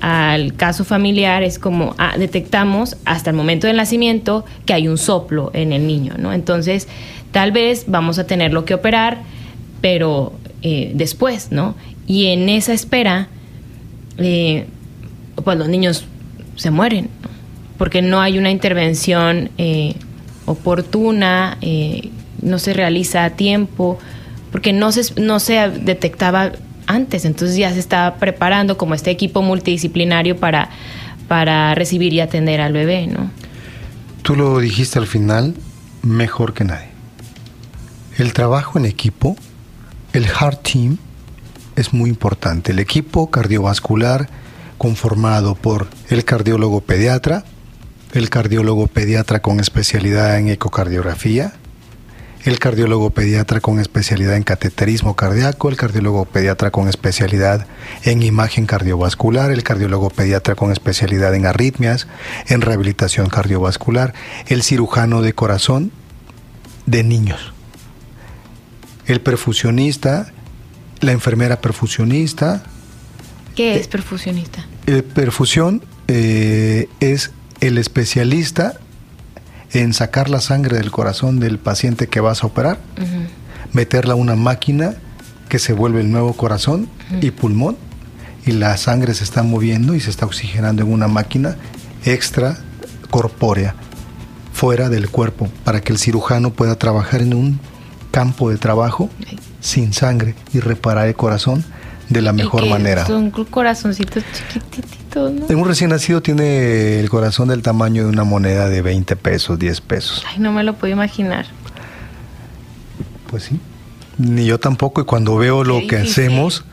[0.00, 4.98] al caso familiar, es como ah, detectamos hasta el momento del nacimiento que hay un
[4.98, 6.32] soplo en el niño, ¿no?
[6.32, 6.88] Entonces,
[7.34, 9.22] Tal vez vamos a tenerlo que operar,
[9.80, 11.74] pero eh, después, ¿no?
[12.06, 13.26] Y en esa espera,
[14.18, 14.66] eh,
[15.42, 16.04] pues los niños
[16.54, 17.08] se mueren,
[17.76, 19.96] porque no hay una intervención eh,
[20.46, 21.58] oportuna,
[22.42, 23.98] no se realiza a tiempo,
[24.52, 26.52] porque no se, no se detectaba
[26.86, 30.70] antes, entonces ya se estaba preparando como este equipo multidisciplinario para,
[31.28, 33.30] para recibir y atender al bebé, ¿no?
[34.22, 35.54] Tú lo dijiste al final
[36.02, 36.88] mejor que nadie.
[38.16, 39.36] El trabajo en equipo,
[40.12, 40.98] el Heart Team,
[41.76, 42.72] es muy importante.
[42.72, 44.28] El equipo cardiovascular
[44.78, 47.44] conformado por el cardiólogo pediatra,
[48.14, 51.52] el cardiólogo pediatra con especialidad en ecocardiografía,
[52.44, 57.66] el cardiólogo pediatra con especialidad en cateterismo cardíaco, el cardiólogo pediatra con especialidad
[58.04, 62.06] en imagen cardiovascular, el cardiólogo pediatra con especialidad en arritmias,
[62.46, 64.14] en rehabilitación cardiovascular,
[64.46, 65.90] el cirujano de corazón
[66.86, 67.52] de niños.
[69.06, 70.32] El perfusionista,
[71.00, 72.62] la enfermera perfusionista.
[73.56, 74.66] ¿Qué es perfusionista?
[74.86, 77.32] El perfusión eh, es
[77.66, 78.74] el especialista
[79.72, 82.78] en sacar la sangre del corazón del paciente que vas a operar,
[83.72, 84.94] meterla a una máquina
[85.48, 86.88] que se vuelve el nuevo corazón
[87.20, 87.76] y pulmón,
[88.46, 91.56] y la sangre se está moviendo y se está oxigenando en una máquina
[92.04, 92.58] extra
[93.10, 93.74] corpórea,
[94.52, 97.60] fuera del cuerpo, para que el cirujano pueda trabajar en un
[98.10, 99.10] campo de trabajo
[99.60, 101.64] sin sangre y reparar el corazón
[102.08, 103.06] de la mejor manera.
[103.06, 105.46] Son corazoncitos chiquititos, ¿no?
[105.46, 109.80] Un recién nacido tiene el corazón del tamaño de una moneda de 20 pesos, 10
[109.80, 110.24] pesos.
[110.26, 111.46] Ay, no me lo puedo imaginar.
[113.30, 113.60] Pues sí,
[114.18, 115.00] ni yo tampoco.
[115.00, 116.64] Y cuando veo lo que hacemos,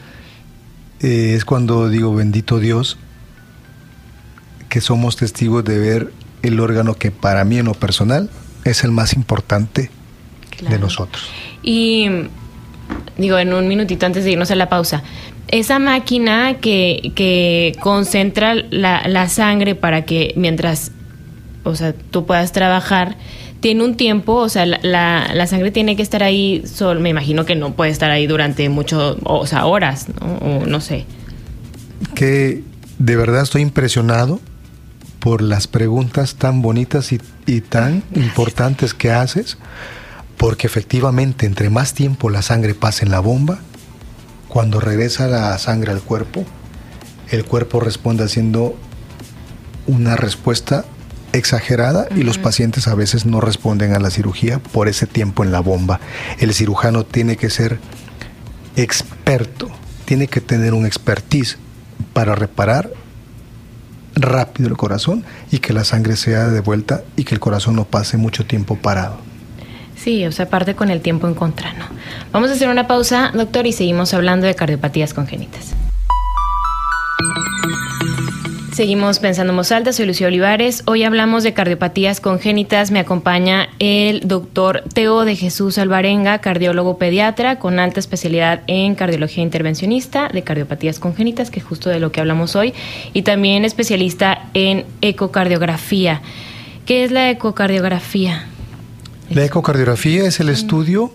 [1.02, 2.98] eh, es cuando digo, bendito Dios,
[4.70, 8.30] que somos testigos de ver el órgano que para mí en lo personal
[8.64, 9.92] es el más importante
[10.62, 11.30] de nosotros.
[11.64, 12.08] Y
[13.18, 15.04] digo, en un minutito antes de irnos a la pausa,
[15.48, 20.92] esa máquina que, que concentra la, la, sangre para que mientras,
[21.64, 23.18] o sea, tú puedas trabajar,
[23.60, 27.46] tiene un tiempo, o sea, la, la sangre tiene que estar ahí, sol, me imagino
[27.46, 30.38] que no puede estar ahí durante mucho, o sea, horas, ¿no?
[30.38, 31.06] O no sé.
[32.16, 32.64] Que
[32.98, 34.40] de verdad estoy impresionado
[35.20, 39.58] por las preguntas tan bonitas y, y tan importantes que haces
[40.42, 43.60] porque efectivamente entre más tiempo la sangre pasa en la bomba,
[44.48, 46.44] cuando regresa la sangre al cuerpo,
[47.30, 48.76] el cuerpo responde haciendo
[49.86, 50.84] una respuesta
[51.32, 55.52] exagerada y los pacientes a veces no responden a la cirugía por ese tiempo en
[55.52, 56.00] la bomba.
[56.40, 57.78] El cirujano tiene que ser
[58.76, 59.70] experto,
[60.06, 61.60] tiene que tener un expertise
[62.14, 62.90] para reparar
[64.16, 67.86] rápido el corazón y que la sangre sea de vuelta y que el corazón no
[67.86, 69.31] pase mucho tiempo parado.
[70.04, 71.76] Sí, o sea, parte con el tiempo en contra.
[72.32, 75.76] Vamos a hacer una pausa, doctor, y seguimos hablando de cardiopatías congénitas.
[78.74, 80.82] Seguimos pensando en voz soy Lucía Olivares.
[80.88, 82.90] Hoy hablamos de cardiopatías congénitas.
[82.90, 89.44] Me acompaña el doctor Teo de Jesús Alvarenga, cardiólogo pediatra con alta especialidad en cardiología
[89.44, 92.74] intervencionista de cardiopatías congénitas, que es justo de lo que hablamos hoy,
[93.14, 96.24] y también especialista en ecocardiografía.
[96.88, 98.48] ¿Qué es la ecocardiografía?
[99.34, 101.14] La ecocardiografía es el estudio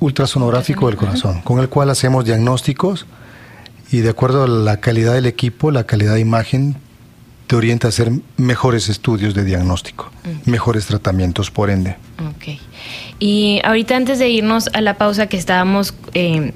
[0.00, 3.04] ultrasonográfico del corazón, con el cual hacemos diagnósticos
[3.92, 6.76] y de acuerdo a la calidad del equipo, la calidad de imagen
[7.46, 10.10] te orienta a hacer mejores estudios de diagnóstico,
[10.46, 11.96] mejores tratamientos, por ende.
[12.20, 12.58] Ok.
[13.18, 16.52] Y ahorita antes de irnos a la pausa que estábamos, eh,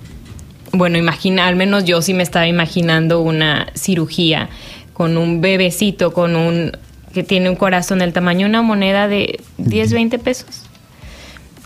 [0.73, 4.49] bueno, imagina, al menos yo sí me estaba imaginando una cirugía
[4.95, 6.73] con un bebecito, con un
[7.13, 10.70] que tiene un corazón del tamaño de una moneda de 10, 20 pesos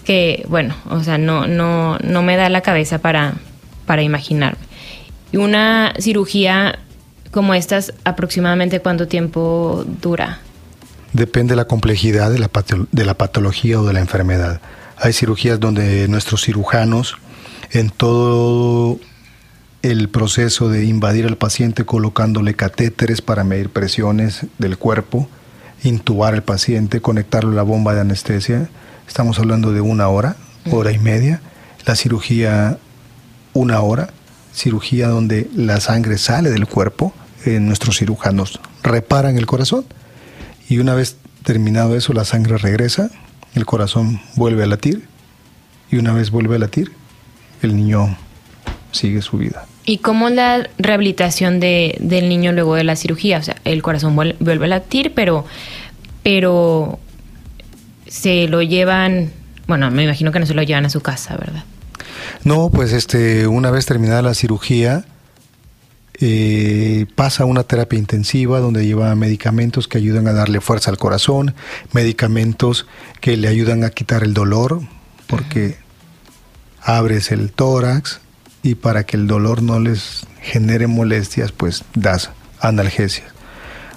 [0.04, 3.34] que, bueno, o sea, no, no, no me da la cabeza para,
[3.86, 4.60] para imaginarme.
[5.32, 6.78] Una cirugía
[7.30, 10.38] como estas, aproximadamente cuánto tiempo dura?
[11.12, 12.50] Depende de la complejidad de la,
[12.92, 14.60] de la patología o de la enfermedad.
[14.96, 17.16] Hay cirugías donde nuestros cirujanos,
[17.72, 19.00] en todo
[19.82, 25.28] el proceso de invadir al paciente colocándole catéteres para medir presiones del cuerpo,
[25.82, 28.68] intubar al paciente, conectarlo a la bomba de anestesia,
[29.06, 30.36] estamos hablando de una hora,
[30.70, 31.40] hora y media.
[31.86, 32.78] La cirugía,
[33.52, 34.10] una hora.
[34.54, 37.12] Cirugía donde la sangre sale del cuerpo.
[37.44, 39.84] nuestros cirujanos reparan el corazón
[40.68, 43.10] y una vez terminado eso, la sangre regresa,
[43.54, 45.06] el corazón vuelve a latir
[45.90, 46.92] y una vez vuelve a latir,
[47.62, 48.16] el niño
[48.90, 49.66] sigue su vida.
[49.84, 53.38] ¿Y cómo la rehabilitación de, del niño luego de la cirugía?
[53.38, 55.44] O sea, el corazón vuelve, a latir, pero,
[56.22, 56.98] pero
[58.14, 59.32] se lo llevan,
[59.66, 61.64] bueno, me imagino que no se lo llevan a su casa, ¿verdad?
[62.44, 65.04] No, pues este, una vez terminada la cirugía,
[66.20, 71.54] eh, pasa una terapia intensiva donde lleva medicamentos que ayudan a darle fuerza al corazón,
[71.92, 72.86] medicamentos
[73.20, 74.80] que le ayudan a quitar el dolor,
[75.26, 75.76] porque
[76.82, 78.20] abres el tórax
[78.62, 83.33] y para que el dolor no les genere molestias, pues das analgesias.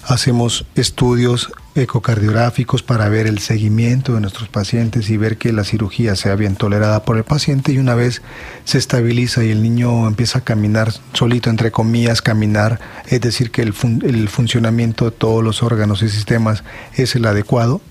[0.08, 6.16] Hacemos estudios ecocardiográficos para ver el seguimiento de nuestros pacientes y ver que la cirugía
[6.16, 7.72] sea bien tolerada por el paciente.
[7.72, 8.22] Y una vez
[8.64, 13.60] se estabiliza y el niño empieza a caminar solito, entre comillas, caminar, es decir, que
[13.60, 17.82] el, funcionamiento de todos los órganos y sistemas es el adecuado,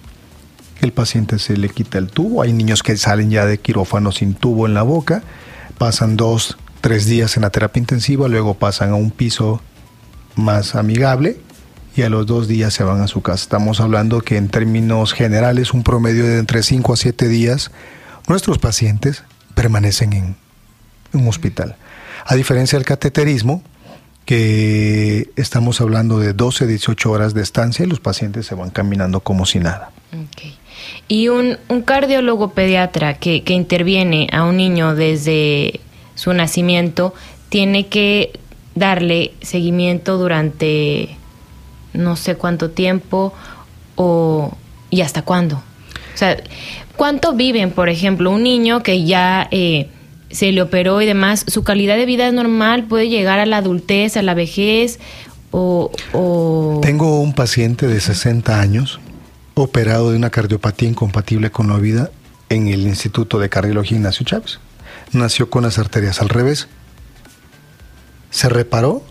[0.81, 4.33] el paciente se le quita el tubo, hay niños que salen ya de quirófano sin
[4.33, 5.21] tubo en la boca,
[5.77, 9.61] pasan dos, tres días en la terapia intensiva, luego pasan a un piso
[10.35, 11.37] más amigable
[11.97, 13.43] y a los dos días se van a su casa.
[13.43, 17.71] Estamos hablando que en términos generales un promedio de entre 5 a 7 días
[18.27, 19.23] nuestros pacientes
[19.55, 20.35] permanecen en
[21.13, 21.75] un hospital.
[22.25, 23.63] A diferencia del cateterismo,
[24.25, 29.21] que estamos hablando de 12, 18 horas de estancia y los pacientes se van caminando
[29.21, 29.91] como si nada.
[31.07, 35.79] Y un, cardiólogo pediatra que, que interviene a un niño desde
[36.15, 37.13] su nacimiento
[37.49, 38.37] tiene que
[38.75, 41.17] darle seguimiento durante
[41.97, 43.33] no sé cuánto tiempo
[43.95, 44.55] o
[44.89, 45.57] y hasta cuándo.
[45.57, 46.37] O sea,
[46.95, 49.89] ¿cuánto viven, por ejemplo, un niño que ya eh,
[50.29, 53.57] se le operó y demás, su calidad de vida es normal, puede llegar a la
[53.57, 54.99] adultez, a la vejez
[55.51, 58.99] o, Tengo un paciente de 60 años
[59.53, 62.11] operado de una cardiopatía incompatible con la vida
[62.49, 64.59] en el Instituto de Cardiología Ignacio Chávez.
[65.13, 66.67] Nació con las arterias al revés.
[68.29, 69.03] Se reparó,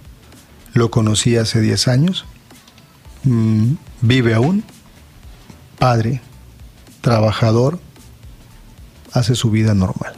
[0.72, 2.26] lo conocí hace 10 años,
[3.26, 4.64] Mm, vive aún,
[5.78, 6.20] padre,
[7.00, 7.80] trabajador,
[9.12, 10.14] hace su vida normal.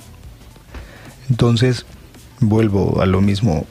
[1.30, 1.86] Entonces,
[2.40, 3.66] vuelvo a lo mismo.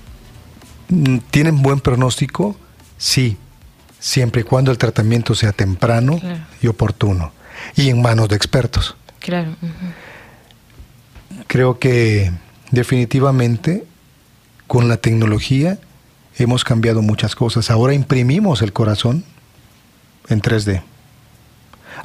[0.89, 2.55] Mm, ¿Tienen buen pronóstico?
[2.97, 3.37] Sí,
[3.99, 6.19] siempre y cuando el tratamiento sea temprano
[6.61, 7.31] y oportuno
[7.75, 8.95] y en manos de expertos.
[9.19, 9.55] Claro.
[11.45, 12.31] Creo que
[12.71, 13.85] definitivamente
[14.65, 15.77] con la tecnología
[16.37, 17.69] hemos cambiado muchas cosas.
[17.71, 19.23] Ahora imprimimos el corazón
[20.29, 20.81] en 3D.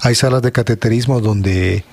[0.00, 1.84] Hay salas de cateterismo donde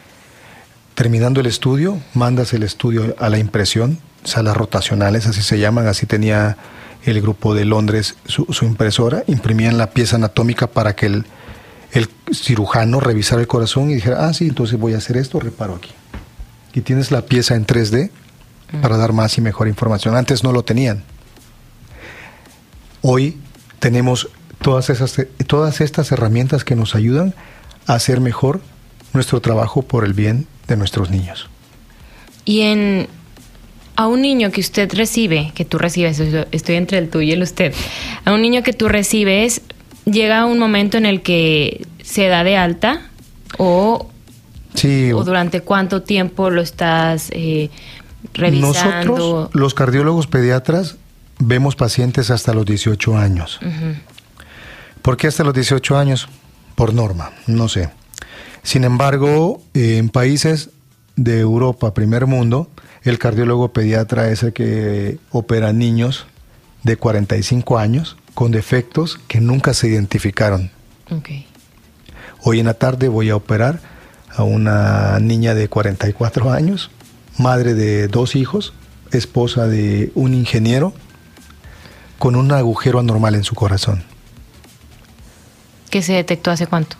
[0.95, 6.05] terminando el estudio, mandas el estudio a la impresión, salas rotacionales, así se llaman, así
[6.05, 6.57] tenía
[7.05, 11.25] el grupo de Londres su, impresora, imprimían la pieza anatómica para que el,
[11.93, 15.75] el, cirujano revisara el corazón y dijera, ah, sí, entonces voy a hacer esto, reparo
[15.75, 15.91] aquí.
[16.73, 18.11] Y tienes la pieza en 3D
[18.81, 20.15] para dar más y mejor información.
[20.15, 21.03] Antes no lo tenían.
[23.01, 23.37] Hoy
[23.79, 24.29] tenemos
[24.61, 27.33] todas, esas, todas estas herramientas que nos ayudan
[27.87, 28.61] a hacer mejor
[29.13, 31.49] nuestro trabajo por el bien de nuestros niños.
[32.45, 33.07] Y en
[33.99, 37.41] a un niño que usted recibe, que tú recibes, estoy entre el tuyo y el
[37.41, 37.73] usted,
[38.23, 39.61] a un niño que tú recibes,
[40.05, 43.01] llega un momento en el que se da de alta
[43.57, 44.07] o,
[44.73, 47.71] sí, o durante cuánto tiempo lo estás eh,
[48.33, 49.17] revisando.
[49.17, 50.95] Nosotros, los cardiólogos pediatras,
[51.39, 53.59] vemos pacientes hasta los 18 años.
[55.01, 56.27] ¿Por qué hasta los 18 años?
[56.75, 57.89] Por norma, no sé.
[58.61, 60.69] Sin embargo, en países
[61.15, 62.69] de Europa, primer mundo,
[63.03, 66.27] el cardiólogo pediatra es el que opera niños
[66.83, 70.71] de 45 años con defectos que nunca se identificaron.
[72.43, 73.81] Hoy en la tarde voy a operar
[74.35, 76.91] a una niña de 44 años,
[77.37, 78.73] madre de dos hijos,
[79.11, 80.93] esposa de un ingeniero
[82.19, 84.03] con un agujero anormal en su corazón.
[85.89, 86.97] ¿Qué se detectó hace cuánto?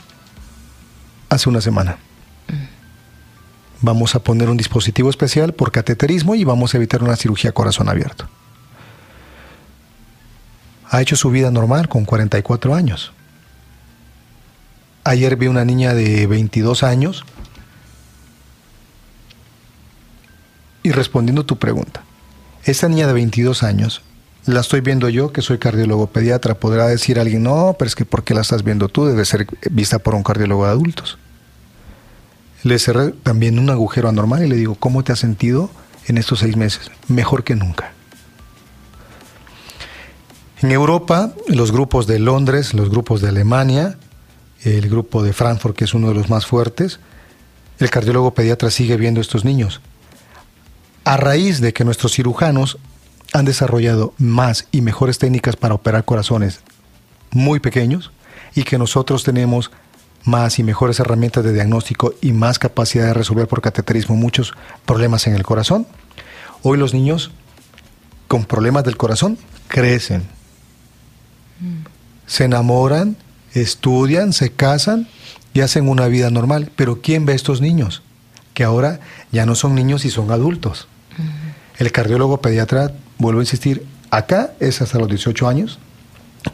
[1.30, 1.97] Hace una semana.
[2.47, 2.65] Mm.
[3.82, 7.89] Vamos a poner un dispositivo especial por cateterismo y vamos a evitar una cirugía corazón
[7.89, 8.28] abierto.
[10.89, 13.11] Ha hecho su vida normal con 44 años.
[15.03, 17.26] Ayer vi una niña de 22 años
[20.82, 22.03] y respondiendo tu pregunta,
[22.63, 24.01] esta niña de 22 años
[24.46, 26.56] la estoy viendo yo, que soy cardiólogo pediatra.
[26.56, 29.06] Podrá decir alguien, no, pero es que ¿por qué la estás viendo tú?
[29.06, 31.18] Debe ser vista por un cardiólogo de adultos.
[32.64, 35.70] Le cerré también un agujero anormal y le digo, ¿cómo te has sentido
[36.08, 36.92] en estos seis meses?
[37.08, 37.94] Mejor que nunca.
[40.62, 43.98] En Europa, los grupos de Londres, los grupos de Alemania,
[44.64, 47.00] el grupo de Frankfurt, que es uno de los más fuertes,
[47.80, 49.80] el cardiólogo pediatra sigue viendo a estos niños.
[51.06, 52.78] A raíz de que nuestros cirujanos
[53.34, 56.61] han desarrollado más y mejores técnicas para operar corazones
[57.32, 58.11] muy pequeños
[58.55, 59.71] y que nosotros tenemos
[60.23, 64.53] más y mejores herramientas de diagnóstico y más capacidad de resolver por cateterismo muchos
[64.86, 65.88] problemas en el corazón.
[66.63, 67.32] Hoy los niños
[68.27, 70.23] con problemas del corazón crecen,
[72.27, 73.15] se enamoran,
[73.53, 75.07] estudian, se casan
[75.53, 76.71] y hacen una vida normal.
[76.75, 78.03] Pero ¿quién ve a estos niños?
[78.53, 78.99] Que ahora
[79.32, 80.88] ya no son niños y son adultos.
[81.77, 85.78] El cardiólogo pediatra, vuelvo a insistir, acá es hasta los 18 años,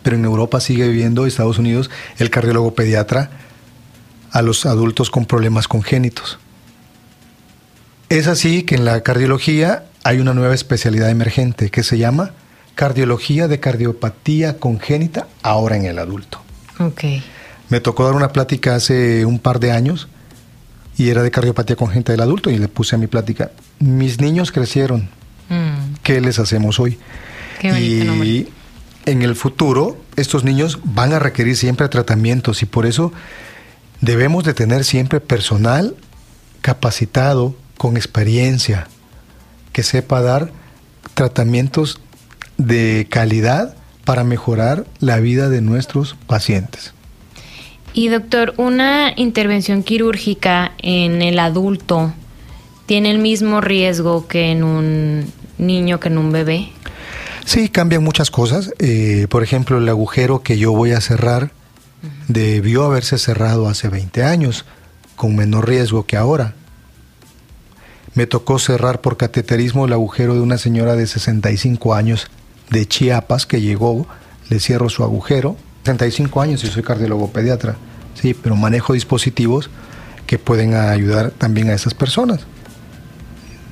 [0.04, 3.30] pero en Europa sigue viviendo, Estados Unidos, el cardiólogo pediatra
[4.32, 6.40] a los adultos con problemas congénitos.
[8.10, 12.32] Es así que en la cardiología hay una nueva especialidad emergente que se llama
[12.76, 16.42] cardiología de cardiopatía congénita ahora en el adulto.
[16.78, 17.24] Okay.
[17.70, 20.08] Me tocó dar una plática hace un par de años
[20.98, 24.52] y era de cardiopatía congénita del adulto y le puse a mi plática, mis niños
[24.52, 25.10] crecieron,
[25.50, 25.95] mm.
[26.06, 26.98] ¿Qué les hacemos hoy?
[27.64, 28.48] y
[29.06, 33.12] en el futuro estos niños van a requerir siempre tratamientos y por eso
[34.02, 35.96] debemos de tener siempre personal
[36.62, 38.88] capacitado, con experiencia,
[39.74, 40.52] que sepa dar
[41.16, 42.00] tratamientos
[42.58, 46.94] de calidad para mejorar la vida de nuestros pacientes.
[47.94, 52.14] Y doctor, ¿una intervención quirúrgica en el adulto
[52.86, 55.26] tiene el mismo riesgo que en un
[55.58, 56.70] niño, que en un bebé?
[57.46, 58.74] Sí, cambian muchas cosas.
[58.80, 61.52] Eh, por ejemplo, el agujero que yo voy a cerrar
[62.28, 64.66] debió haberse cerrado hace 20 años,
[65.16, 66.56] con menor riesgo que ahora.
[68.14, 72.28] Me tocó cerrar por cateterismo el agujero de una señora de 65 años
[72.70, 74.08] de Chiapas que llegó,
[74.50, 77.76] le cierro su agujero, 65 años y soy cardiólogo pediatra,
[78.20, 79.70] sí, pero manejo dispositivos
[80.26, 82.42] que pueden ayudar también a esas personas.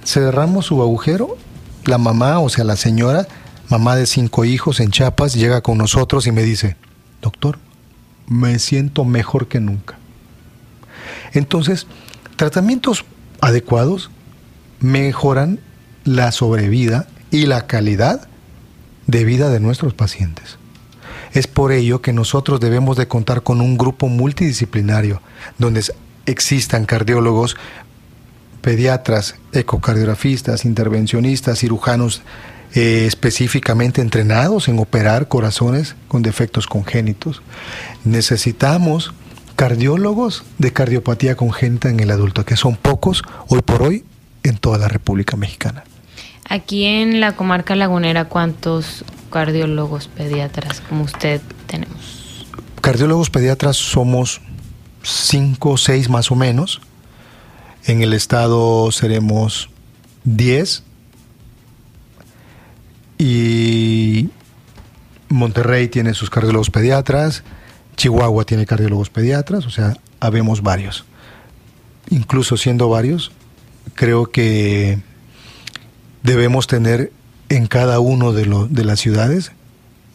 [0.06, 1.38] Cerramos su agujero,
[1.86, 3.28] la mamá, o sea, la señora,
[3.70, 6.76] mamá de cinco hijos en Chiapas, llega con nosotros y me dice,
[7.22, 7.60] doctor,
[8.28, 9.98] me siento mejor que nunca.
[11.34, 11.88] Entonces,
[12.36, 13.06] tratamientos
[13.42, 14.10] adecuados
[14.80, 15.60] mejoran
[16.06, 18.28] la sobrevida y la calidad
[19.08, 20.58] de vida de nuestros pacientes.
[21.34, 25.22] Es por ello que nosotros debemos de contar con un grupo multidisciplinario
[25.58, 25.84] donde
[26.26, 27.58] existan cardiólogos,
[28.64, 32.24] pediatras, ecocardiografistas, intervencionistas, cirujanos
[32.74, 37.44] eh, específicamente entrenados en operar corazones con defectos congénitos.
[38.06, 39.14] Necesitamos
[39.56, 44.06] cardiólogos de cardiopatía congénita en el adulto, que son pocos hoy por hoy
[44.44, 45.84] en toda la República Mexicana.
[46.50, 52.48] Aquí en la comarca lagunera, ¿cuántos cardiólogos pediatras como usted tenemos?
[52.82, 54.42] Cardiólogos pediatras somos
[55.04, 56.82] cinco o seis más o menos.
[57.86, 59.70] En el estado seremos
[60.24, 60.84] diez.
[63.18, 64.30] Y
[65.30, 67.44] Monterrey tiene sus cardiólogos pediatras.
[67.96, 69.66] Chihuahua tiene cardiólogos pediatras.
[69.66, 71.06] O sea, habemos varios.
[72.10, 73.32] Incluso siendo varios,
[73.96, 75.00] creo que
[76.22, 77.12] debemos tener
[77.50, 79.52] en cada uno de, de las ciudades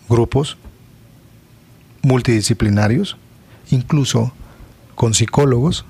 [0.08, 0.56] grupos
[2.02, 3.16] multidisciplinarios,
[3.70, 4.32] incluso
[4.94, 5.84] con psicólogos,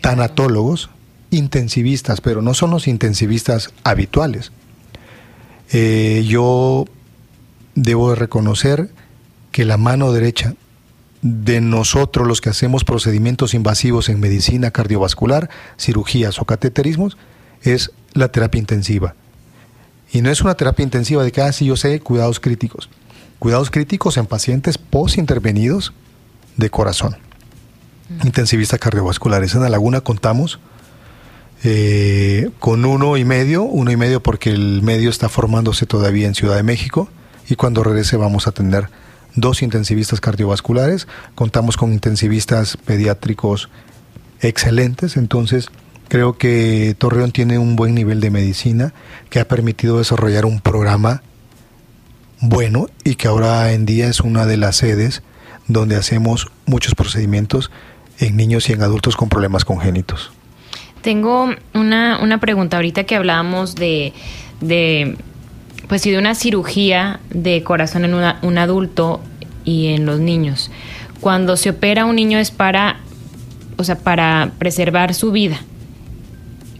[0.00, 0.90] tanatólogos,
[1.30, 4.52] intensivistas, pero no son los intensivistas habituales.
[5.72, 6.84] Eh, yo
[7.74, 8.90] debo reconocer
[9.52, 10.54] que la mano derecha
[11.22, 17.16] de nosotros los que hacemos procedimientos invasivos en medicina cardiovascular, cirugías o cateterismos,
[17.62, 19.14] es la terapia intensiva.
[20.12, 22.88] Y no es una terapia intensiva de que, ah, yo sé, cuidados críticos.
[23.38, 25.92] Cuidados críticos en pacientes post-intervenidos
[26.56, 27.16] de corazón.
[28.24, 29.54] Intensivistas cardiovasculares.
[29.54, 30.60] En la laguna contamos
[31.64, 36.34] eh, con uno y medio, uno y medio porque el medio está formándose todavía en
[36.34, 37.08] Ciudad de México
[37.48, 38.88] y cuando regrese vamos a tener
[39.34, 43.68] dos intensivistas cardiovasculares, contamos con intensivistas pediátricos
[44.40, 45.70] excelentes, entonces
[46.08, 48.94] Creo que Torreón tiene un buen nivel de medicina
[49.28, 51.22] que ha permitido desarrollar un programa
[52.40, 55.22] bueno y que ahora en día es una de las sedes
[55.66, 57.72] donde hacemos muchos procedimientos
[58.18, 60.30] en niños y en adultos con problemas congénitos.
[61.02, 64.12] Tengo una, una pregunta ahorita que hablábamos de,
[64.60, 65.16] de,
[65.88, 69.20] pues de una cirugía de corazón en un adulto
[69.64, 70.70] y en los niños.
[71.20, 73.00] Cuando se opera un niño es para,
[73.76, 75.60] o sea, para preservar su vida.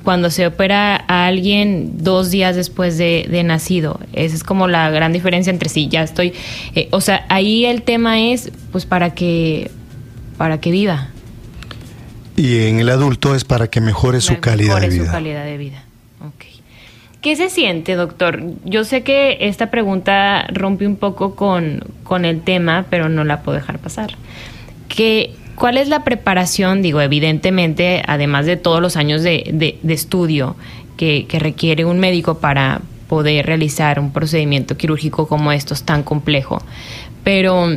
[0.03, 5.13] Cuando se opera a alguien dos días después de, nacido, esa es como la gran
[5.13, 5.89] diferencia entre sí.
[5.89, 6.33] Ya estoy,
[6.77, 9.71] eh, o sea, ahí el tema es, pues para que,
[10.39, 11.09] para que viva.
[12.37, 15.07] Y en el adulto es para que mejore su calidad de vida.
[15.07, 15.83] su calidad de vida.
[17.23, 18.41] ¿Qué se siente, doctor?
[18.65, 23.43] Yo sé que esta pregunta rompe un poco con, con el tema, pero no la
[23.43, 24.15] puedo dejar pasar.
[24.87, 26.83] ¿Qué, ¿Cuál es la preparación?
[26.83, 30.55] Digo, evidentemente, además de todos los años de, estudio
[30.99, 36.63] que, requiere un médico para poder realizar un procedimiento quirúrgico como estos tan complejo.
[37.25, 37.71] Pero,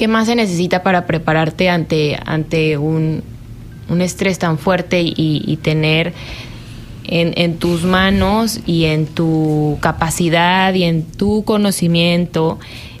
[0.00, 3.22] ¿qué más se necesita para prepararte ante, ante un,
[4.00, 6.14] estrés tan fuerte y, tener
[7.04, 12.58] en, tus manos y en tu capacidad y en tu conocimiento,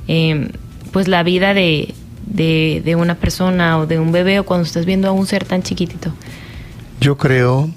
[0.08, 0.50] em,
[0.92, 1.94] pues la vida de,
[2.26, 5.62] de, una persona o de un bebé o cuando estás viendo a un ser tan
[5.62, 6.12] chiquitito?
[7.00, 7.70] Yo creo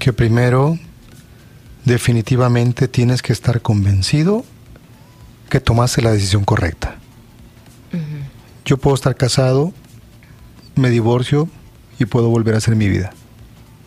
[0.00, 0.80] que primero
[1.84, 4.44] definitivamente tienes que estar convencido
[5.48, 6.97] que tomaste la decisión correcta.
[8.68, 9.72] Yo puedo estar casado,
[10.76, 11.48] me divorcio
[11.98, 13.12] y puedo volver a hacer mi vida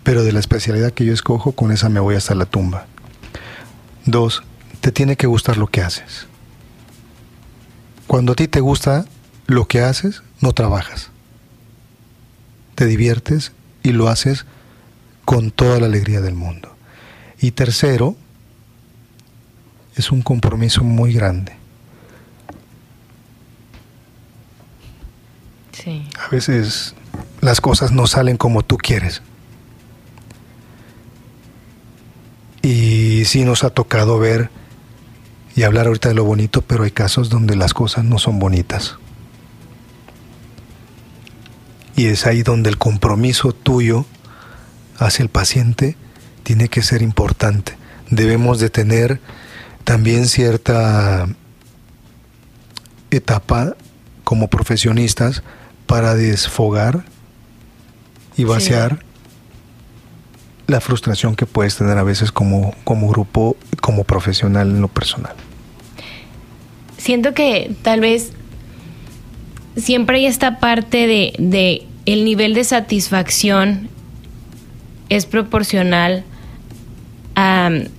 [0.03, 2.87] pero de la especialidad que yo escojo, con esa me voy hasta la tumba.
[4.05, 4.43] Dos,
[4.81, 6.27] te tiene que gustar lo que haces.
[8.07, 9.05] Cuando a ti te gusta
[9.47, 11.11] lo que haces, no trabajas.
[12.75, 13.51] Te diviertes
[13.83, 14.45] y lo haces
[15.23, 16.75] con toda la alegría del mundo.
[17.39, 18.15] Y tercero,
[19.95, 21.53] es un compromiso muy grande.
[25.87, 26.95] A veces
[27.41, 29.21] las cosas no salen como tú quieres.
[32.61, 34.49] Y sí nos ha tocado ver
[35.55, 38.97] y hablar ahorita de lo bonito, pero hay casos donde las cosas no son bonitas.
[41.95, 44.05] Y es ahí donde el compromiso tuyo
[44.97, 45.97] hacia el paciente
[46.43, 47.75] tiene que ser importante.
[48.09, 49.19] Debemos de tener
[49.83, 51.27] también cierta
[53.09, 53.75] etapa
[54.23, 55.43] como profesionistas
[55.91, 57.03] para desfogar
[58.37, 58.99] y vaciar
[60.67, 65.33] la frustración que puedes tener a veces como, como grupo, como profesional en lo personal.
[66.97, 68.31] Siento que tal vez
[69.75, 73.89] siempre hay esta parte de, de el nivel de satisfacción
[75.09, 76.23] es proporcional
[77.35, 77.89] al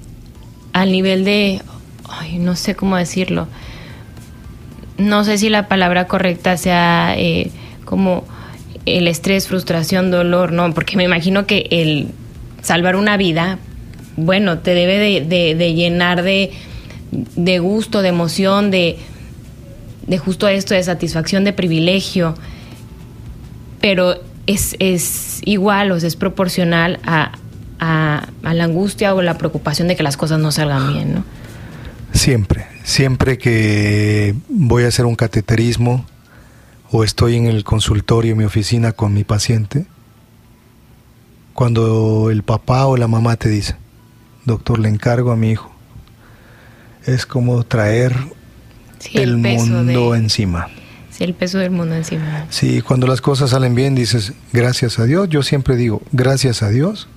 [0.87, 1.61] nivel de,
[2.09, 3.49] ay, no sé cómo decirlo,
[4.97, 7.51] no sé si la palabra correcta sea eh,
[7.93, 8.25] como
[8.87, 12.09] el estrés, frustración, dolor, no, porque me imagino que el
[12.63, 13.59] salvar una vida,
[14.17, 18.99] bueno, te debe de, llenar de, gusto, de emoción, de,
[20.07, 22.35] de justo esto, de satisfacción, de privilegio,
[23.83, 27.33] pero es, es igual, o sea, es proporcional a,
[27.79, 31.25] a, la angustia o la preocupación de que las cosas no salgan bien, ¿no?
[32.15, 36.07] Siempre, siempre que voy a hacer un cateterismo
[36.93, 39.87] o estoy en el consultorio, en mi oficina con mi paciente,
[41.55, 43.77] cuando el papá o la mamá te dice,
[44.45, 45.73] doctor, le encargo a mi hijo,
[47.07, 48.15] es como traer
[49.15, 50.69] el, mundo encima.
[51.11, 52.47] Sí, el peso del mundo encima.
[52.51, 55.29] Sí, cuando las cosas salen bien dices, gracias a Dios.
[55.29, 57.09] Yo siempre digo, gracias a Dios.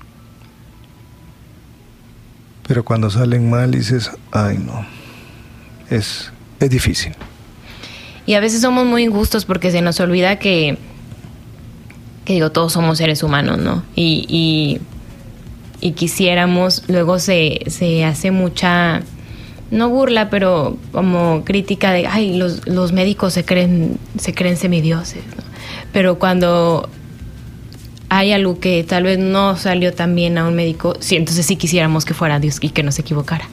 [2.68, 4.86] Pero cuando salen mal dices, ay no,
[5.90, 7.14] es, es difícil.
[8.26, 10.78] Y a veces somos muy injustos porque se nos olvida que
[12.26, 13.84] que digo, todos somos seres humanos, ¿no?
[13.96, 14.82] Y,
[15.80, 19.04] y, quisiéramos, luego se, se hace mucha,
[19.70, 25.24] no burla, pero como crítica de, ay, los, los médicos se creen, se creen semidioses,
[25.38, 25.44] ¿no?
[25.94, 26.90] Pero cuando
[28.10, 31.56] hay algo que tal vez no salió tan bien a un médico, sí, entonces sí
[31.56, 33.48] quisiéramos que fuera Dios y que no se equivocara,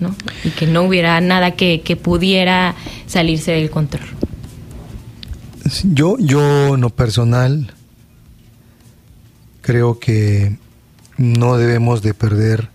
[0.00, 0.14] ¿no?
[0.44, 2.74] Y que no hubiera nada que, que pudiera
[3.06, 4.08] salirse del control.
[5.84, 7.72] Yo, yo, no personal,
[9.64, 10.58] Creo que
[11.16, 12.68] no debemos de perder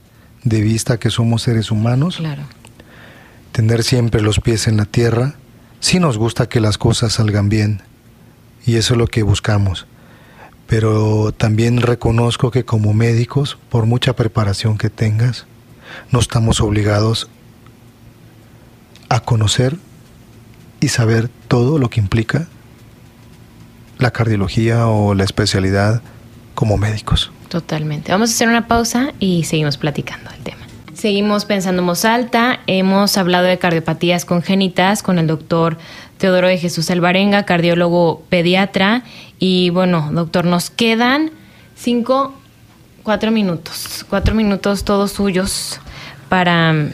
[0.43, 2.17] de vista que somos seres humanos.
[2.17, 2.41] Claro.
[3.51, 5.36] Tener siempre los pies en la tierra.
[5.82, 7.84] Sí nos gusta que las cosas salgan bien
[8.65, 9.86] y eso es lo que buscamos.
[10.65, 15.45] Pero también reconozco que como médicos, por mucha preparación que tengas,
[16.12, 17.30] no estamos obligados
[19.10, 19.78] a conocer
[20.80, 22.48] y saber todo lo que implica
[23.98, 26.02] la cardiología o la especialidad
[26.56, 27.32] como médicos.
[27.50, 28.12] Totalmente.
[28.12, 30.60] Vamos a hacer una pausa y seguimos platicando el tema.
[30.94, 32.60] Seguimos pensando en voz alta.
[32.68, 35.78] Hemos hablado de cardiopatías congénitas con el doctor
[36.18, 39.04] Teodoro de Jesús Alvarenga, cardiólogo pediatra.
[39.40, 41.32] Y bueno, doctor, nos quedan
[41.76, 42.34] cinco,
[43.04, 44.06] cuatro minutos.
[44.10, 45.80] Cuatro minutos todos suyos
[46.30, 46.91] para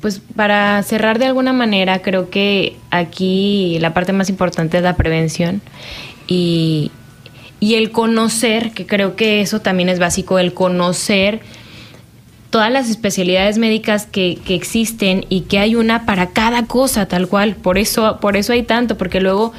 [0.00, 4.94] pues para cerrar de alguna manera, creo que aquí la parte más importante es la
[4.94, 5.62] prevención
[6.28, 6.92] y,
[7.60, 11.40] el conocer, que creo que eso también es básico, el conocer
[12.50, 17.26] todas las especialidades médicas que, que, existen y que hay una para cada cosa tal
[17.26, 17.56] cual.
[17.56, 19.52] Por eso, por eso hay tanto, porque luego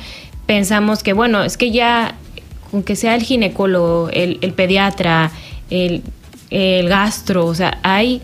[0.45, 2.15] pensamos que, bueno, es que ya,
[2.73, 5.31] aunque sea el ginecólogo, el, el pediatra,
[5.69, 6.03] el,
[6.49, 8.21] el gastro, o sea, hay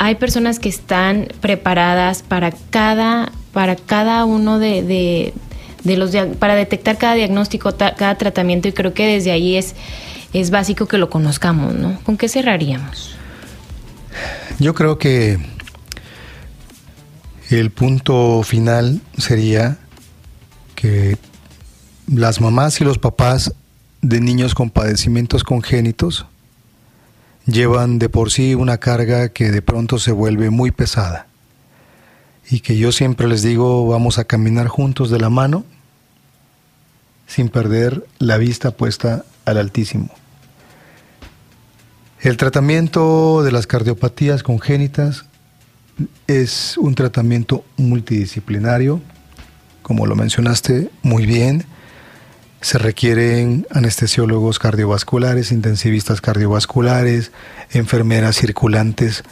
[0.00, 5.34] hay personas que están preparadas para cada, para cada uno de,
[5.84, 9.74] los para detectar cada diagnóstico, cada tratamiento, y creo que desde ahí es,
[10.32, 12.00] es básico que lo conozcamos, ¿no?
[12.02, 13.14] ¿Con qué cerraríamos?
[14.58, 15.38] Yo creo que
[17.50, 19.76] el punto final sería
[20.76, 21.18] que
[22.12, 23.54] las mamás y los papás
[24.02, 26.26] de niños con padecimientos congénitos
[27.46, 31.26] llevan de por sí una carga que de pronto se vuelve muy pesada.
[32.50, 35.64] Y que yo siempre les digo, vamos a caminar juntos de la mano
[37.28, 40.10] sin perder la vista puesta al Altísimo.
[42.20, 45.26] El tratamiento de las cardiopatías congénitas
[46.26, 49.00] es un tratamiento multidisciplinario,
[49.82, 51.64] como lo mencionaste muy bien,
[52.60, 57.32] se requieren anestesiólogos cardiovasculares, intensivistas cardiovasculares,
[57.70, 59.24] enfermeras circulantes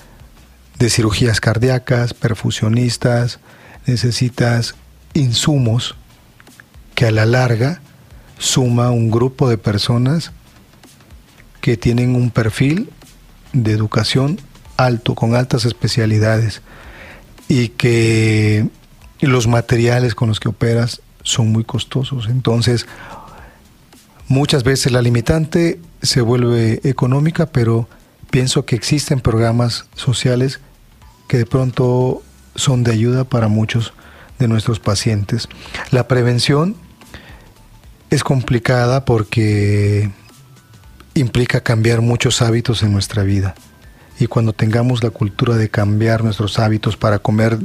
[0.79, 3.41] de cirugías cardíacas, perfusionistas,
[3.87, 4.76] necesitas
[5.12, 5.97] insumos
[6.95, 7.81] que a la larga
[8.39, 10.33] suma un grupo de personas
[11.61, 12.91] que tienen un perfil
[13.53, 14.41] de educación
[14.76, 16.62] alto, con altas especialidades
[17.49, 18.68] y que
[19.20, 22.29] los materiales con los que operas son muy costosos.
[22.29, 22.87] Entonces,
[24.29, 27.89] Muchas veces la limitante se vuelve económica, pero
[28.31, 30.61] pienso que existen programas sociales
[31.29, 32.22] que de pronto
[32.55, 33.95] son de ayuda para muchos
[34.39, 35.49] de nuestros pacientes.
[35.91, 36.76] La prevención
[38.11, 40.11] es complicada porque
[41.14, 43.55] implica cambiar muchos hábitos en nuestra vida.
[44.20, 47.59] Y cuando tengamos la cultura de cambiar nuestros hábitos para comer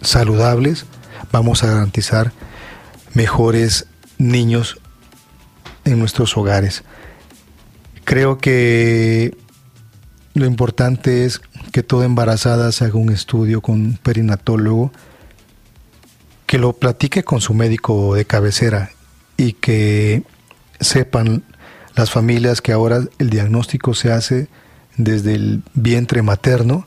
[0.00, 0.84] saludables,
[1.30, 2.32] vamos a garantizar
[3.14, 3.86] mejores
[4.18, 4.81] niños
[5.84, 6.84] en nuestros hogares.
[8.04, 9.36] Creo que
[10.34, 11.40] lo importante es
[11.72, 14.92] que toda embarazada se haga un estudio con un perinatólogo,
[16.46, 18.90] que lo platique con su médico de cabecera
[19.36, 20.22] y que
[20.80, 21.44] sepan
[21.94, 24.48] las familias que ahora el diagnóstico se hace
[24.96, 26.86] desde el vientre materno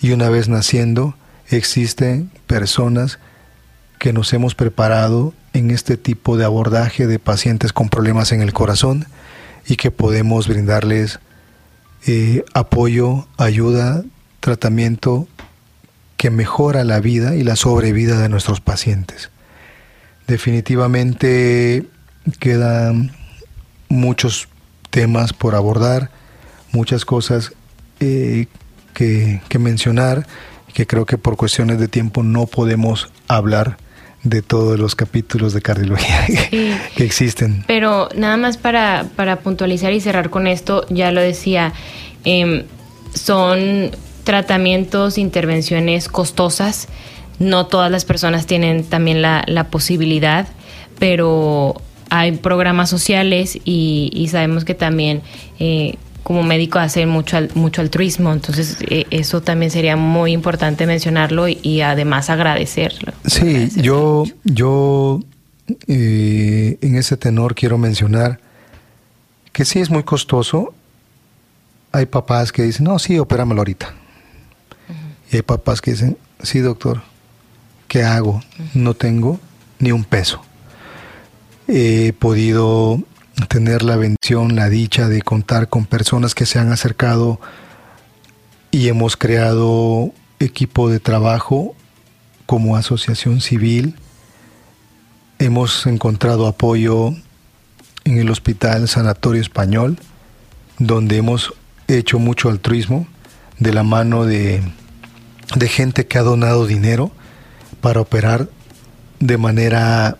[0.00, 1.16] y una vez naciendo
[1.48, 3.18] existen personas
[3.98, 8.52] que nos hemos preparado en este tipo de abordaje de pacientes con problemas en el
[8.52, 9.06] corazón
[9.66, 11.18] y que podemos brindarles
[12.06, 14.04] eh, apoyo, ayuda,
[14.40, 15.26] tratamiento
[16.18, 19.30] que mejora la vida y la sobrevida de nuestros pacientes.
[20.26, 21.86] Definitivamente
[22.38, 23.12] quedan
[23.88, 24.48] muchos
[24.90, 26.10] temas por abordar,
[26.70, 27.52] muchas cosas
[28.00, 28.46] eh,
[28.92, 30.26] que, que mencionar,
[30.74, 33.78] que creo que por cuestiones de tiempo no podemos hablar
[34.28, 36.26] de todos los capítulos de cardiología
[36.96, 37.64] que existen.
[37.66, 41.72] Pero nada más para, para, puntualizar y cerrar con esto, ya lo decía,
[42.24, 42.64] em,
[43.14, 43.92] son
[44.24, 46.88] tratamientos, intervenciones costosas.
[47.38, 50.48] No todas las personas tienen también la, la posibilidad,
[50.98, 55.22] pero hay programas sociales y, y sabemos que también
[55.58, 55.96] eh,
[56.26, 61.82] como médico hace mucho, mucho altruismo, entonces eh, eso también sería muy importante mencionarlo y,
[61.82, 63.12] además agradecerlo.
[63.24, 65.20] Sí, yo, yo
[65.86, 68.40] eh, en ese tenor quiero mencionar
[69.52, 70.74] que sí es muy costoso.
[71.92, 73.94] Hay papás que dicen, no, sí, opéramelo ahorita.
[75.30, 77.02] Y hay papás que dicen, sí, doctor,
[77.86, 78.42] ¿qué hago?
[78.74, 79.38] No tengo
[79.78, 80.42] ni un peso.
[81.68, 83.00] He podido
[83.44, 87.38] tener la bendición, la dicha de contar con personas que se han acercado
[88.70, 91.74] y hemos creado equipo de trabajo
[92.46, 93.94] como asociación civil.
[95.38, 97.14] Hemos encontrado apoyo
[98.04, 99.98] en el Hospital Sanatorio Español,
[100.78, 101.52] donde hemos
[101.88, 103.06] hecho mucho altruismo
[103.58, 104.62] de la mano de,
[105.54, 107.10] de gente que ha donado dinero
[107.80, 108.48] para operar
[109.20, 110.16] de manera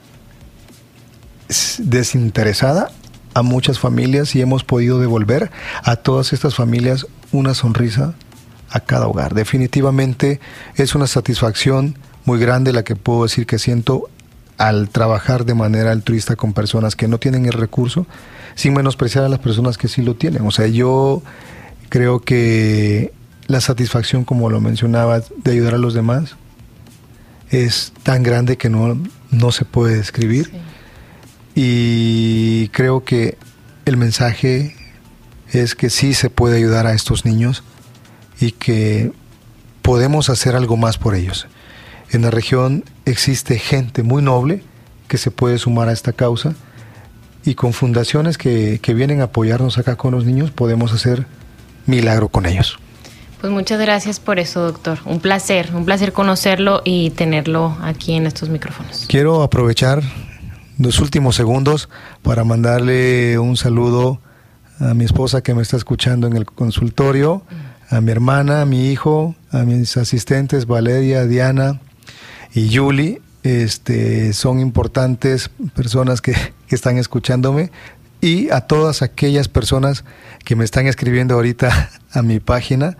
[1.78, 2.90] desinteresada
[3.37, 5.51] a muchas familias y hemos podido devolver
[5.84, 8.14] a todas estas familias una sonrisa
[8.70, 9.34] a cada hogar.
[9.34, 10.41] Definitivamente
[10.76, 14.09] es una satisfacción muy grande la que puedo decir que siento
[14.57, 18.07] al trabajar de manera altruista con personas que no tienen el recurso,
[18.55, 20.47] sin menospreciar a las personas que sí lo tienen.
[20.47, 21.22] O sea, yo
[21.91, 23.12] creo que
[23.49, 26.37] la satisfacción, como lo mencionaba, de ayudar a los demás
[27.51, 28.99] es tan grande que no,
[29.30, 30.51] no se puede describir.
[31.59, 33.38] Y creo que
[33.86, 34.76] el mensaje
[35.50, 37.64] es que sí se puede ayudar a estos niños
[38.38, 39.11] y que
[39.80, 41.46] podemos hacer algo más por ellos.
[42.11, 44.62] En la región existe gente muy noble
[45.09, 46.54] que se puede sumar a esta causa
[47.42, 51.26] y con fundaciones que, que vienen a apoyarnos acá con los niños podemos hacer
[51.86, 52.78] milagro con ellos.
[53.40, 54.98] Pues muchas gracias por eso, doctor.
[55.07, 59.07] Un placer, un placer conocerlo y tenerlo aquí en estos micrófonos.
[59.09, 60.02] Quiero aprovechar
[60.79, 61.89] los últimos segundos
[62.22, 64.20] para mandarle un saludo
[64.79, 67.43] a mi esposa que me está escuchando en el consultorio,
[67.89, 71.81] a mi hermana, a mi hijo, a mis asistentes Valeria, Diana
[72.55, 73.22] y Julie.
[73.43, 76.35] Este, son importantes personas que,
[76.66, 77.70] que están escuchándome
[78.20, 80.05] y a todas aquellas personas
[80.45, 82.97] que me están escribiendo ahorita a mi página.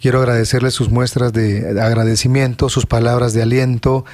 [0.00, 4.04] Quiero agradecerles sus muestras de agradecimiento, sus palabras de aliento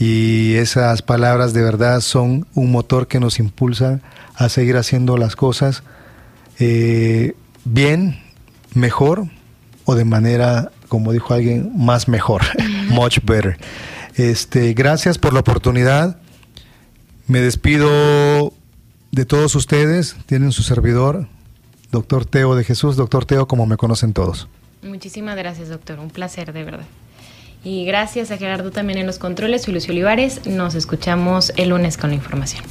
[0.00, 4.00] y esas palabras de verdad son un motor que nos impulsa
[4.34, 5.82] a seguir haciendo las cosas
[6.58, 7.34] eh,
[7.66, 8.18] bien,
[8.72, 9.26] mejor
[9.84, 12.40] o de manera, como dijo alguien, más mejor,
[12.88, 13.58] much better.
[14.14, 16.16] Este, gracias por la oportunidad.
[17.26, 18.54] Me despido
[19.12, 20.16] de todos ustedes.
[20.24, 21.28] Tienen su servidor,
[21.92, 24.48] doctor Teo de Jesús, doctor Teo, como me conocen todos.
[24.82, 25.98] Muchísimas gracias, doctor.
[25.98, 26.86] Un placer, de verdad.
[27.62, 29.62] Y gracias a Gerardo también en los controles.
[29.62, 30.46] Soy Lucio Olivares.
[30.46, 32.64] Nos escuchamos el lunes con la información.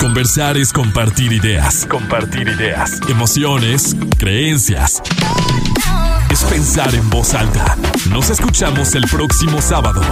[0.00, 1.86] Conversar es compartir ideas.
[1.86, 3.00] Compartir ideas.
[3.08, 5.02] Emociones, creencias.
[6.30, 7.76] Es pensar en voz alta.
[8.10, 10.02] Nos escuchamos el próximo sábado.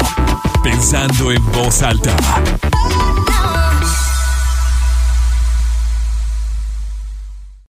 [0.62, 2.16] Pensando en voz alta.